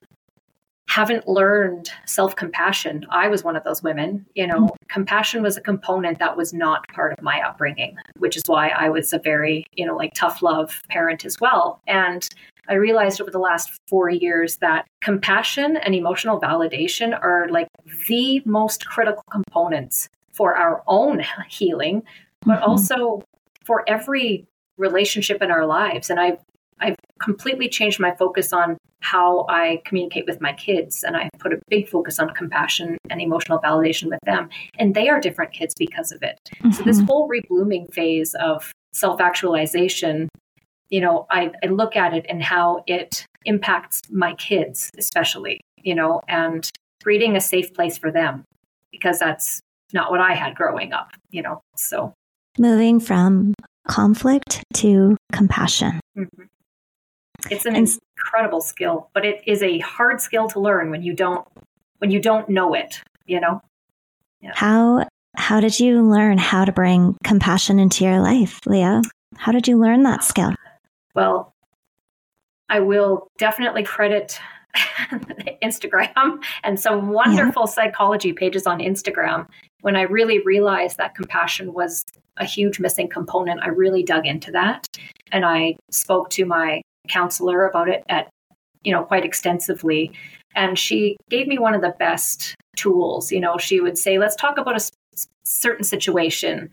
haven't 0.90 1.28
learned 1.28 1.92
self 2.06 2.36
compassion. 2.36 3.06
I 3.10 3.28
was 3.28 3.44
one 3.44 3.56
of 3.56 3.64
those 3.64 3.84
women. 3.84 4.26
You 4.34 4.48
know, 4.48 4.62
mm-hmm. 4.62 4.76
compassion 4.90 5.44
was 5.44 5.58
a 5.58 5.62
component 5.62 6.18
that 6.20 6.36
was 6.36 6.54
not 6.54 6.88
part 6.88 7.14
of 7.14 7.22
my 7.22 7.42
upbringing, 7.42 7.96
which 8.18 8.36
is 8.36 8.44
why 8.48 8.70
I 8.70 8.90
was 8.90 9.14
a 9.14 9.20
very, 9.20 9.66
you 9.74 9.86
know, 9.86 9.96
like 9.96 10.14
tough 10.16 10.42
love 10.42 10.82
parent 10.90 11.24
as 11.26 11.38
well. 11.40 11.82
And 11.88 12.28
I 12.70 12.74
realized 12.74 13.22
over 13.22 13.32
the 13.32 13.40
last 13.40 13.70
four 13.88 14.10
years 14.10 14.58
that 14.58 14.88
compassion 15.02 15.78
and 15.78 15.94
emotional 15.94 16.42
validation 16.42 17.18
are 17.22 17.48
like 17.50 17.68
the 18.08 18.42
most 18.46 18.88
critical 18.88 19.24
components 19.30 20.10
for 20.34 20.56
our 20.56 20.84
own 20.88 21.24
healing, 21.50 22.04
but 22.46 22.60
mm-hmm. 22.60 22.72
also 22.72 23.22
for 23.66 23.84
every 23.88 24.46
relationship 24.78 25.42
in 25.42 25.52
our 25.52 25.66
lives. 25.66 26.10
And 26.10 26.20
I've 26.20 26.40
I've 26.80 26.96
completely 27.20 27.70
changed 27.70 28.00
my 28.00 28.14
focus 28.16 28.54
on 28.54 28.78
how 29.00 29.46
I 29.50 29.82
communicate 29.86 30.26
with 30.26 30.42
my 30.42 30.54
kids. 30.54 31.04
And 31.04 31.16
I 31.16 31.30
put 31.40 31.54
a 31.54 31.60
big 31.70 31.88
focus 31.88 32.20
on 32.20 32.30
compassion 32.32 32.98
and 33.10 33.22
emotional 33.22 33.60
validation 33.60 34.10
with 34.10 34.20
them. 34.26 34.50
And 34.78 34.96
they 34.96 35.10
are 35.10 35.20
different 35.20 35.54
kids 35.54 35.74
because 35.78 36.12
of 36.12 36.22
it. 36.24 36.40
Mm-hmm. 36.56 36.72
So, 36.72 36.84
this 36.84 36.98
mm-hmm. 36.98 37.08
whole 37.08 37.30
reblooming 37.30 37.94
phase 37.94 38.36
of 38.36 38.72
self 38.94 39.22
actualization, 39.22 40.30
you 40.90 41.02
know, 41.02 41.26
I, 41.30 41.52
I 41.64 41.68
look 41.68 41.96
at 41.96 42.14
it 42.14 42.26
and 42.30 42.42
how 42.42 42.84
it 42.88 43.26
impacts 43.46 44.02
my 44.10 44.34
kids, 44.34 44.90
especially, 44.98 45.62
you 45.78 45.96
know, 45.96 46.22
and 46.28 46.70
creating 47.04 47.36
a 47.36 47.42
safe 47.42 47.74
place 47.74 47.98
for 47.98 48.12
them 48.12 48.44
because 48.92 49.20
that's 49.20 49.62
not 49.94 50.12
what 50.12 50.20
I 50.20 50.34
had 50.34 50.56
growing 50.56 50.92
up, 50.92 51.12
you 51.32 51.42
know. 51.42 51.62
So, 51.76 52.14
moving 52.60 53.00
from 53.00 53.54
conflict 53.88 54.64
to 54.76 55.18
compassion. 55.32 56.00
Mm-hmm. 56.18 56.44
It's 57.50 57.66
an 57.66 57.76
and, 57.76 57.90
incredible 58.18 58.62
skill, 58.62 59.10
but 59.14 59.26
it 59.26 59.42
is 59.46 59.64
a 59.64 59.80
hard 59.80 60.22
skill 60.22 60.50
to 60.50 60.60
learn 60.60 60.92
when 60.92 61.04
you 61.04 61.14
don't 61.14 61.48
when 62.00 62.12
you 62.12 62.20
don't 62.20 62.50
know 62.50 62.74
it, 62.74 63.02
you 63.26 63.40
know. 63.40 63.62
Yeah. 64.42 64.52
How 64.54 65.08
how 65.36 65.60
did 65.60 65.80
you 65.80 66.02
learn 66.02 66.38
how 66.38 66.66
to 66.66 66.72
bring 66.72 67.16
compassion 67.24 67.80
into 67.80 68.04
your 68.04 68.20
life, 68.20 68.60
Leah? 68.66 69.02
How 69.36 69.52
did 69.52 69.68
you 69.68 69.78
learn 69.78 70.04
that 70.04 70.24
skill? 70.24 70.54
Well, 71.14 71.54
I 72.70 72.80
will 72.80 73.28
definitely 73.38 73.84
credit 73.84 74.40
Instagram 75.64 76.42
and 76.64 76.80
some 76.80 77.10
wonderful 77.10 77.64
yeah. 77.64 77.72
psychology 77.72 78.34
pages 78.34 78.68
on 78.68 78.80
Instagram. 78.80 79.48
When 79.82 79.96
I 79.96 80.04
really 80.04 80.40
realized 80.40 80.98
that 80.98 81.16
compassion 81.16 81.74
was 81.74 82.04
a 82.38 82.46
huge 82.46 82.80
missing 82.80 83.10
component, 83.10 83.62
I 83.62 83.70
really 83.70 84.04
dug 84.04 84.26
into 84.26 84.52
that. 84.52 84.88
And 85.32 85.46
I 85.46 85.76
spoke 85.92 86.30
to 86.32 86.46
my 86.46 86.82
counselor 87.08 87.66
about 87.66 87.90
it 87.90 88.04
at 88.10 88.30
you 88.84 88.92
know 88.92 89.04
quite 89.04 89.26
extensively 89.26 90.12
and 90.56 90.78
she 90.78 91.18
gave 91.30 91.48
me 91.48 91.58
one 91.58 91.74
of 91.74 91.82
the 91.82 91.96
best 92.00 92.56
tools 92.76 93.32
you 93.32 93.40
know 93.40 93.58
she 93.58 93.80
would 93.80 93.98
say 93.98 94.18
let's 94.18 94.36
talk 94.36 94.58
about 94.58 94.76
a 94.76 94.90
certain 95.44 95.84
situation 95.84 96.70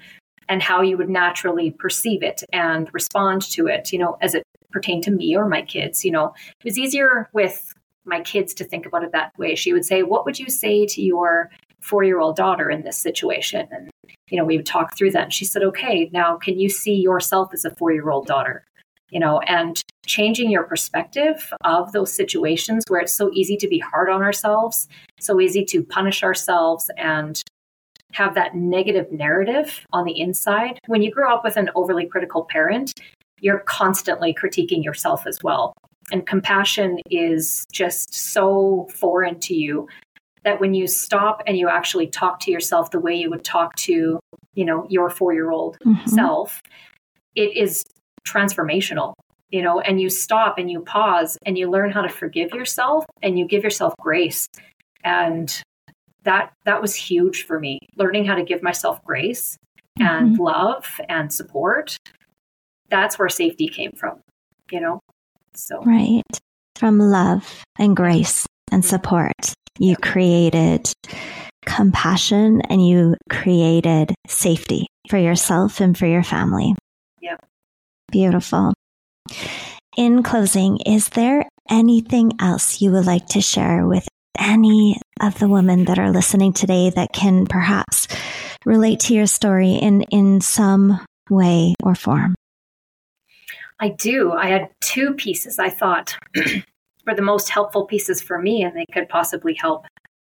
and 0.48 0.62
how 0.62 0.82
you 0.82 0.96
would 0.96 1.08
naturally 1.08 1.70
perceive 1.70 2.22
it 2.22 2.42
and 2.52 2.88
respond 2.92 3.42
to 3.42 3.66
it 3.66 3.92
you 3.92 3.98
know 3.98 4.16
as 4.20 4.34
it 4.34 4.42
pertained 4.70 5.02
to 5.04 5.10
me 5.10 5.36
or 5.36 5.48
my 5.48 5.62
kids 5.62 6.04
you 6.04 6.10
know 6.10 6.34
it 6.60 6.64
was 6.64 6.78
easier 6.78 7.28
with 7.32 7.72
my 8.04 8.20
kids 8.20 8.54
to 8.54 8.64
think 8.64 8.86
about 8.86 9.04
it 9.04 9.12
that 9.12 9.32
way 9.38 9.54
she 9.54 9.72
would 9.72 9.84
say 9.84 10.02
what 10.02 10.24
would 10.24 10.38
you 10.38 10.48
say 10.48 10.86
to 10.86 11.02
your 11.02 11.50
four 11.80 12.02
year 12.02 12.20
old 12.20 12.36
daughter 12.36 12.70
in 12.70 12.82
this 12.82 12.98
situation 12.98 13.66
and 13.70 13.90
you 14.30 14.38
know 14.38 14.44
we 14.44 14.56
would 14.56 14.66
talk 14.66 14.96
through 14.96 15.10
that 15.10 15.24
and 15.24 15.32
she 15.32 15.44
said 15.44 15.62
okay 15.62 16.08
now 16.12 16.36
can 16.36 16.58
you 16.58 16.68
see 16.68 16.94
yourself 16.94 17.50
as 17.52 17.64
a 17.64 17.74
four 17.76 17.92
year 17.92 18.10
old 18.10 18.26
daughter 18.26 18.64
you 19.14 19.20
know, 19.20 19.38
and 19.40 19.80
changing 20.06 20.50
your 20.50 20.64
perspective 20.64 21.52
of 21.62 21.92
those 21.92 22.12
situations 22.12 22.82
where 22.88 23.00
it's 23.00 23.12
so 23.12 23.30
easy 23.32 23.56
to 23.56 23.68
be 23.68 23.78
hard 23.78 24.10
on 24.10 24.22
ourselves, 24.22 24.88
so 25.20 25.40
easy 25.40 25.64
to 25.66 25.84
punish 25.84 26.24
ourselves 26.24 26.90
and 26.96 27.40
have 28.12 28.34
that 28.34 28.56
negative 28.56 29.10
narrative 29.12 29.86
on 29.92 30.04
the 30.04 30.18
inside. 30.18 30.80
When 30.86 31.00
you 31.00 31.12
grow 31.12 31.32
up 31.32 31.44
with 31.44 31.56
an 31.56 31.70
overly 31.76 32.06
critical 32.06 32.44
parent, 32.50 32.92
you're 33.40 33.60
constantly 33.60 34.34
critiquing 34.34 34.82
yourself 34.82 35.28
as 35.28 35.38
well. 35.44 35.74
And 36.12 36.26
compassion 36.26 36.98
is 37.10 37.64
just 37.72 38.14
so 38.14 38.88
foreign 38.94 39.40
to 39.40 39.54
you 39.54 39.88
that 40.44 40.60
when 40.60 40.74
you 40.74 40.86
stop 40.86 41.42
and 41.46 41.56
you 41.56 41.68
actually 41.68 42.06
talk 42.06 42.40
to 42.40 42.50
yourself 42.50 42.90
the 42.90 43.00
way 43.00 43.14
you 43.14 43.30
would 43.30 43.44
talk 43.44 43.74
to, 43.76 44.20
you 44.54 44.64
know, 44.64 44.86
your 44.90 45.08
4-year-old 45.08 45.78
mm-hmm. 45.84 46.10
self, 46.10 46.60
it 47.34 47.56
is 47.56 47.82
transformational 48.26 49.14
you 49.50 49.62
know 49.62 49.80
and 49.80 50.00
you 50.00 50.10
stop 50.10 50.58
and 50.58 50.70
you 50.70 50.80
pause 50.80 51.38
and 51.46 51.56
you 51.56 51.70
learn 51.70 51.90
how 51.90 52.00
to 52.00 52.08
forgive 52.08 52.50
yourself 52.50 53.04
and 53.22 53.38
you 53.38 53.46
give 53.46 53.62
yourself 53.62 53.94
grace 54.00 54.48
and 55.04 55.62
that 56.24 56.52
that 56.64 56.80
was 56.80 56.94
huge 56.94 57.44
for 57.44 57.60
me 57.60 57.78
learning 57.96 58.24
how 58.24 58.34
to 58.34 58.42
give 58.42 58.62
myself 58.62 59.02
grace 59.04 59.56
and 60.00 60.32
mm-hmm. 60.32 60.42
love 60.42 61.00
and 61.08 61.32
support 61.32 61.96
that's 62.88 63.18
where 63.18 63.28
safety 63.28 63.68
came 63.68 63.92
from 63.92 64.18
you 64.70 64.80
know 64.80 64.98
so 65.56 65.82
right 65.84 66.22
from 66.76 66.98
love 66.98 67.62
and 67.78 67.96
grace 67.96 68.46
and 68.72 68.82
mm-hmm. 68.82 68.90
support 68.90 69.32
you 69.78 69.96
created 69.96 70.92
compassion 71.64 72.60
and 72.68 72.86
you 72.86 73.16
created 73.30 74.14
safety 74.26 74.86
for 75.08 75.18
yourself 75.18 75.80
and 75.80 75.96
for 75.96 76.06
your 76.06 76.22
family 76.22 76.74
Yep. 77.24 77.46
Beautiful. 78.12 78.74
In 79.96 80.22
closing, 80.22 80.78
is 80.84 81.08
there 81.10 81.48
anything 81.70 82.32
else 82.38 82.82
you 82.82 82.92
would 82.92 83.06
like 83.06 83.26
to 83.28 83.40
share 83.40 83.86
with 83.86 84.06
any 84.38 85.00
of 85.22 85.38
the 85.38 85.48
women 85.48 85.86
that 85.86 85.98
are 85.98 86.10
listening 86.10 86.52
today 86.52 86.90
that 86.90 87.12
can 87.14 87.46
perhaps 87.46 88.08
relate 88.66 89.00
to 89.00 89.14
your 89.14 89.26
story 89.26 89.74
in, 89.74 90.02
in 90.02 90.40
some 90.42 91.00
way 91.30 91.74
or 91.82 91.94
form? 91.94 92.34
I 93.80 93.88
do. 93.88 94.32
I 94.32 94.46
had 94.46 94.70
two 94.80 95.14
pieces 95.14 95.58
I 95.58 95.70
thought 95.70 96.16
were 97.06 97.14
the 97.14 97.22
most 97.22 97.50
helpful 97.50 97.86
pieces 97.86 98.22
for 98.22 98.40
me, 98.40 98.62
and 98.62 98.76
they 98.76 98.86
could 98.92 99.08
possibly 99.08 99.54
help 99.54 99.86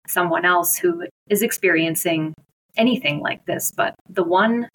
someone 0.06 0.44
else 0.44 0.76
who 0.76 1.06
is 1.28 1.42
experiencing 1.42 2.34
anything 2.76 3.20
like 3.20 3.44
this. 3.46 3.72
But 3.76 3.94
the 4.08 4.24
one, 4.24 4.68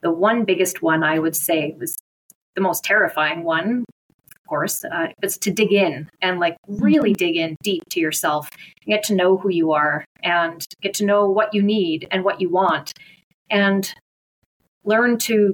the 0.00 0.10
one 0.10 0.44
biggest 0.44 0.82
one 0.82 1.02
I 1.02 1.18
would 1.18 1.36
say 1.36 1.74
was 1.78 1.96
the 2.54 2.60
most 2.60 2.84
terrifying 2.84 3.44
one, 3.44 3.84
of 4.10 4.48
course, 4.48 4.84
uh, 4.84 5.08
is 5.22 5.38
to 5.38 5.50
dig 5.50 5.72
in 5.72 6.08
and 6.20 6.40
like 6.40 6.56
really 6.66 7.12
dig 7.12 7.36
in 7.36 7.56
deep 7.62 7.82
to 7.90 8.00
yourself, 8.00 8.48
get 8.86 9.02
to 9.04 9.14
know 9.14 9.36
who 9.36 9.50
you 9.50 9.72
are 9.72 10.04
and 10.22 10.64
get 10.82 10.94
to 10.94 11.04
know 11.04 11.28
what 11.28 11.54
you 11.54 11.62
need 11.62 12.08
and 12.10 12.24
what 12.24 12.40
you 12.40 12.50
want 12.50 12.92
and 13.50 13.94
learn 14.84 15.18
to 15.18 15.52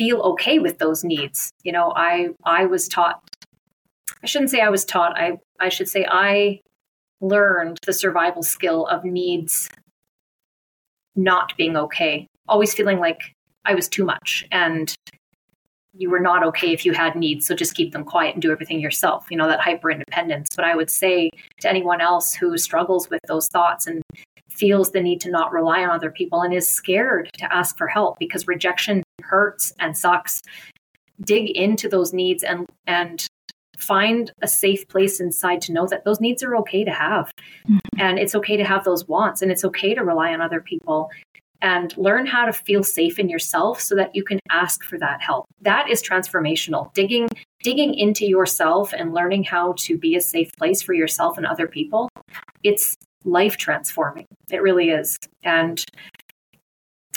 feel 0.00 0.22
okay 0.22 0.58
with 0.58 0.78
those 0.78 1.04
needs. 1.04 1.52
You 1.62 1.72
know, 1.72 1.92
I 1.94 2.30
I 2.44 2.64
was 2.64 2.88
taught 2.88 3.20
I 4.22 4.26
shouldn't 4.26 4.50
say 4.50 4.60
I 4.62 4.70
was 4.70 4.86
taught. 4.86 5.20
I 5.20 5.38
I 5.60 5.68
should 5.68 5.90
say 5.90 6.06
I 6.10 6.60
learned 7.20 7.76
the 7.84 7.92
survival 7.92 8.42
skill 8.42 8.86
of 8.86 9.04
needs 9.04 9.68
not 11.16 11.52
being 11.58 11.76
okay, 11.76 12.26
always 12.48 12.72
feeling 12.72 12.98
like 12.98 13.20
I 13.66 13.74
was 13.74 13.88
too 13.88 14.06
much 14.06 14.46
and 14.50 14.94
you 15.92 16.08
were 16.08 16.20
not 16.20 16.44
okay 16.44 16.72
if 16.72 16.86
you 16.86 16.92
had 16.92 17.14
needs, 17.14 17.46
so 17.46 17.54
just 17.54 17.74
keep 17.74 17.92
them 17.92 18.04
quiet 18.04 18.34
and 18.34 18.40
do 18.40 18.52
everything 18.52 18.80
yourself, 18.80 19.26
you 19.30 19.36
know, 19.36 19.48
that 19.48 19.60
hyper 19.60 19.90
independence. 19.90 20.48
But 20.56 20.64
I 20.64 20.76
would 20.76 20.88
say 20.88 21.28
to 21.60 21.68
anyone 21.68 22.00
else 22.00 22.32
who 22.32 22.56
struggles 22.56 23.10
with 23.10 23.20
those 23.28 23.48
thoughts 23.48 23.86
and 23.86 24.00
feels 24.48 24.92
the 24.92 25.02
need 25.02 25.20
to 25.22 25.30
not 25.30 25.52
rely 25.52 25.82
on 25.82 25.90
other 25.90 26.10
people 26.10 26.40
and 26.40 26.54
is 26.54 26.68
scared 26.68 27.28
to 27.38 27.54
ask 27.54 27.76
for 27.76 27.86
help 27.86 28.18
because 28.18 28.46
rejection 28.46 29.02
hurts 29.22 29.72
and 29.78 29.96
sucks, 29.96 30.42
dig 31.20 31.50
into 31.50 31.88
those 31.88 32.12
needs 32.12 32.42
and 32.42 32.66
and 32.86 33.26
find 33.76 34.30
a 34.42 34.48
safe 34.48 34.86
place 34.88 35.20
inside 35.20 35.62
to 35.62 35.72
know 35.72 35.86
that 35.86 36.04
those 36.04 36.20
needs 36.20 36.42
are 36.42 36.54
okay 36.56 36.84
to 36.84 36.90
have. 36.90 37.32
Mm-hmm. 37.66 37.78
And 37.98 38.18
it's 38.18 38.34
okay 38.34 38.56
to 38.56 38.64
have 38.64 38.84
those 38.84 39.08
wants 39.08 39.40
and 39.40 39.50
it's 39.50 39.64
okay 39.64 39.94
to 39.94 40.04
rely 40.04 40.32
on 40.32 40.42
other 40.42 40.60
people 40.60 41.08
and 41.62 41.96
learn 41.96 42.26
how 42.26 42.44
to 42.44 42.52
feel 42.52 42.82
safe 42.82 43.18
in 43.18 43.28
yourself 43.28 43.80
so 43.80 43.94
that 43.94 44.14
you 44.14 44.24
can 44.24 44.38
ask 44.50 44.84
for 44.84 44.98
that 44.98 45.20
help. 45.20 45.46
That 45.60 45.90
is 45.90 46.02
transformational. 46.02 46.92
Digging 46.94 47.28
digging 47.62 47.94
into 47.94 48.26
yourself 48.26 48.92
and 48.92 49.12
learning 49.12 49.44
how 49.44 49.74
to 49.76 49.98
be 49.98 50.16
a 50.16 50.20
safe 50.20 50.50
place 50.56 50.80
for 50.80 50.94
yourself 50.94 51.36
and 51.36 51.46
other 51.46 51.66
people. 51.66 52.08
It's 52.62 52.96
life 53.24 53.58
transforming. 53.58 54.26
It 54.50 54.62
really 54.62 54.88
is. 54.90 55.18
And 55.42 55.84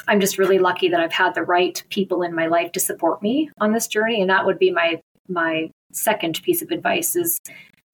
I'm 0.08 0.20
just 0.20 0.38
really 0.38 0.60
lucky 0.60 0.90
that 0.90 1.00
I've 1.00 1.14
had 1.14 1.34
the 1.34 1.44
right 1.44 1.82
people 1.90 2.24
in 2.24 2.36
my 2.36 2.48
life 2.48 2.72
to 2.74 2.80
support 2.80 3.22
me 3.22 3.50
on 3.60 3.74
this 3.74 3.88
journey 3.88 4.22
and 4.22 4.30
that 4.30 4.46
would 4.46 4.60
be 4.60 4.72
my 4.72 5.02
my 5.28 5.70
second 5.92 6.42
piece 6.44 6.62
of 6.62 6.72
advice 6.72 7.16
is 7.16 7.40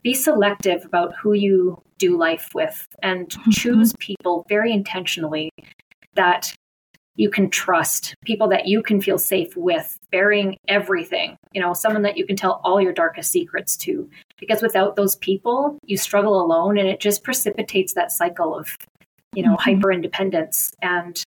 be 0.02 0.14
selective 0.14 0.86
about 0.86 1.14
who 1.22 1.34
you 1.34 1.82
do 1.98 2.18
life 2.18 2.48
with 2.54 2.88
and 3.04 3.30
mm-hmm. 3.30 3.52
choose 3.52 3.94
people 4.00 4.46
very 4.50 4.72
intentionally 4.72 5.52
that 6.16 6.56
you 7.16 7.30
can 7.30 7.50
trust, 7.50 8.16
people 8.24 8.48
that 8.48 8.66
you 8.66 8.82
can 8.82 9.02
feel 9.02 9.18
safe 9.18 9.56
with, 9.58 10.00
bearing 10.10 10.56
everything, 10.70 11.36
you 11.52 11.62
know, 11.62 11.74
someone 11.74 12.04
that 12.04 12.16
you 12.16 12.26
can 12.26 12.38
tell 12.38 12.62
all 12.64 12.80
your 12.80 12.94
darkest 12.94 13.30
secrets 13.30 13.76
to. 13.76 14.10
Because 14.40 14.62
without 14.62 14.96
those 14.96 15.18
people, 15.18 15.78
you 15.84 15.98
struggle 15.98 16.42
alone 16.42 16.78
and 16.78 16.88
it 16.88 17.02
just 17.02 17.26
precipitates 17.26 17.94
that 17.94 18.14
cycle 18.14 18.58
of, 18.58 18.74
you 19.36 19.44
know, 19.44 19.58
mm-hmm. 19.58 19.76
hyper 19.76 19.92
independence. 19.92 20.72
And 20.82 21.22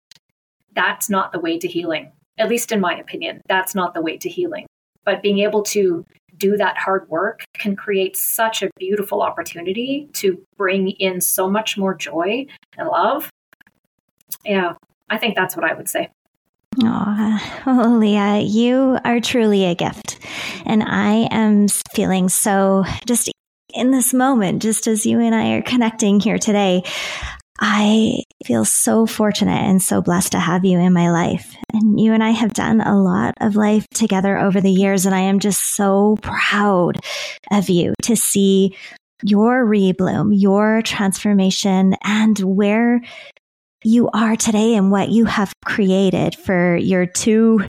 that's 0.73 1.09
not 1.09 1.31
the 1.31 1.39
way 1.39 1.57
to 1.59 1.67
healing, 1.67 2.11
at 2.37 2.49
least 2.49 2.71
in 2.71 2.79
my 2.79 2.97
opinion. 2.97 3.41
That's 3.47 3.75
not 3.75 3.93
the 3.93 4.01
way 4.01 4.17
to 4.17 4.29
healing. 4.29 4.65
But 5.03 5.21
being 5.21 5.39
able 5.39 5.63
to 5.63 6.05
do 6.37 6.57
that 6.57 6.77
hard 6.77 7.09
work 7.09 7.43
can 7.55 7.75
create 7.75 8.15
such 8.17 8.63
a 8.63 8.69
beautiful 8.77 9.21
opportunity 9.21 10.09
to 10.13 10.41
bring 10.57 10.89
in 10.91 11.21
so 11.21 11.49
much 11.49 11.77
more 11.77 11.93
joy 11.93 12.45
and 12.77 12.87
love 12.87 13.29
yeah, 14.45 14.73
I 15.09 15.17
think 15.17 15.35
that's 15.35 15.55
what 15.55 15.69
I 15.69 15.73
would 15.73 15.89
say. 15.89 16.09
Oh, 16.83 17.97
Leah, 17.99 18.39
you 18.39 18.97
are 19.03 19.19
truly 19.19 19.65
a 19.65 19.75
gift. 19.75 20.19
And 20.65 20.83
I 20.83 21.27
am 21.31 21.67
feeling 21.93 22.29
so 22.29 22.85
just 23.05 23.29
in 23.73 23.91
this 23.91 24.13
moment, 24.13 24.61
just 24.61 24.87
as 24.87 25.05
you 25.05 25.19
and 25.19 25.35
I 25.35 25.53
are 25.53 25.61
connecting 25.61 26.19
here 26.19 26.37
today, 26.37 26.83
I 27.63 28.23
feel 28.43 28.65
so 28.65 29.05
fortunate 29.05 29.51
and 29.51 29.81
so 29.81 30.01
blessed 30.01 30.31
to 30.31 30.39
have 30.39 30.65
you 30.65 30.79
in 30.79 30.93
my 30.93 31.11
life. 31.11 31.55
And 31.73 31.99
you 31.99 32.11
and 32.11 32.23
I 32.23 32.31
have 32.31 32.53
done 32.53 32.81
a 32.81 32.99
lot 32.99 33.35
of 33.39 33.55
life 33.55 33.85
together 33.93 34.35
over 34.37 34.59
the 34.59 34.71
years. 34.71 35.05
And 35.05 35.13
I 35.13 35.21
am 35.21 35.39
just 35.39 35.61
so 35.61 36.17
proud 36.23 36.97
of 37.51 37.69
you 37.69 37.93
to 38.01 38.15
see 38.15 38.75
your 39.23 39.63
rebloom, 39.63 40.31
your 40.33 40.81
transformation, 40.81 41.95
and 42.03 42.39
where 42.39 43.01
you 43.83 44.09
are 44.09 44.35
today 44.35 44.73
and 44.73 44.91
what 44.91 45.09
you 45.09 45.25
have 45.25 45.53
created 45.63 46.35
for 46.35 46.75
your 46.75 47.05
two 47.05 47.67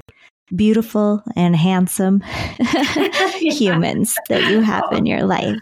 beautiful 0.55 1.23
and 1.37 1.57
handsome 1.57 2.21
humans 3.41 4.17
that 4.29 4.51
you 4.51 4.61
have 4.61 4.85
in 4.93 5.07
your 5.07 5.23
life. 5.25 5.57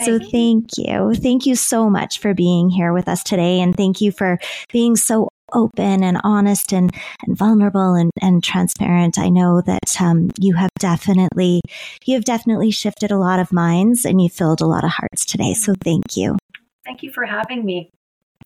So 0.00 0.18
thank 0.18 0.70
you. 0.76 1.14
Thank 1.14 1.46
you 1.46 1.56
so 1.56 1.88
much 1.88 2.18
for 2.18 2.34
being 2.34 2.70
here 2.70 2.92
with 2.92 3.08
us 3.08 3.22
today. 3.22 3.60
And 3.60 3.76
thank 3.76 4.00
you 4.00 4.12
for 4.12 4.38
being 4.70 4.96
so 4.96 5.28
open 5.52 6.02
and 6.02 6.18
honest 6.24 6.72
and, 6.72 6.90
and 7.26 7.36
vulnerable 7.36 7.94
and, 7.94 8.10
and 8.20 8.42
transparent. 8.42 9.18
I 9.18 9.28
know 9.28 9.60
that 9.60 10.00
um, 10.00 10.30
you 10.38 10.54
have 10.54 10.70
definitely, 10.78 11.60
you 12.04 12.14
have 12.14 12.24
definitely 12.24 12.70
shifted 12.70 13.10
a 13.10 13.18
lot 13.18 13.38
of 13.38 13.52
minds 13.52 14.04
and 14.04 14.20
you 14.20 14.28
filled 14.28 14.60
a 14.60 14.66
lot 14.66 14.84
of 14.84 14.90
hearts 14.90 15.24
today. 15.24 15.54
So 15.54 15.74
thank 15.82 16.16
you. 16.16 16.36
Thank 16.84 17.02
you 17.02 17.12
for 17.12 17.24
having 17.24 17.64
me 17.64 17.90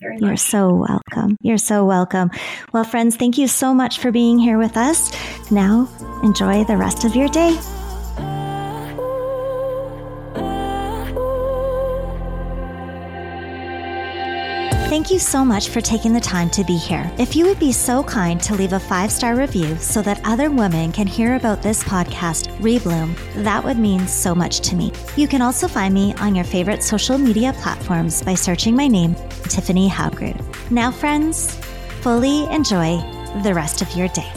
very. 0.01 0.19
You're 0.21 0.37
so 0.37 0.75
welcome. 0.75 1.37
You're 1.41 1.59
so 1.59 1.85
welcome. 1.85 2.31
Well, 2.73 2.85
friends, 2.85 3.17
thank 3.17 3.39
you 3.39 3.49
so 3.49 3.75
much 3.75 3.99
for 3.99 4.11
being 4.11 4.39
here 4.39 4.59
with 4.59 4.77
us. 4.77 5.13
Now, 5.51 5.89
enjoy 6.23 6.65
the 6.65 6.77
rest 6.77 7.05
of 7.05 7.15
your 7.15 7.29
day. 7.29 7.59
Thank 15.07 15.15
you 15.15 15.21
so 15.21 15.45
much 15.45 15.69
for 15.69 15.81
taking 15.81 16.13
the 16.13 16.21
time 16.21 16.51
to 16.51 16.65
be 16.65 16.77
here. 16.77 17.09
If 17.17 17.37
you 17.37 17.47
would 17.47 17.61
be 17.61 17.71
so 17.71 18.03
kind 18.03 18.41
to 18.41 18.57
leave 18.57 18.73
a 18.73 18.81
five 18.81 19.13
star 19.13 19.37
review 19.37 19.77
so 19.77 20.03
that 20.03 20.21
other 20.25 20.51
women 20.51 20.91
can 20.91 21.07
hear 21.07 21.37
about 21.37 21.63
this 21.63 21.85
podcast, 21.85 22.49
Rebloom, 22.59 23.15
that 23.45 23.63
would 23.63 23.79
mean 23.79 24.09
so 24.09 24.35
much 24.35 24.59
to 24.63 24.75
me. 24.75 24.93
You 25.15 25.29
can 25.29 25.43
also 25.43 25.69
find 25.69 25.95
me 25.95 26.13
on 26.15 26.35
your 26.35 26.45
favorite 26.45 26.83
social 26.83 27.19
media 27.19 27.53
platforms 27.53 28.21
by 28.21 28.35
searching 28.35 28.75
my 28.75 28.89
name, 28.89 29.15
Tiffany 29.45 29.89
Haugrud. 29.89 30.43
Now, 30.73 30.91
friends, 30.91 31.55
fully 32.01 32.43
enjoy 32.53 32.97
the 33.45 33.55
rest 33.55 33.83
of 33.83 33.93
your 33.93 34.09
day. 34.09 34.33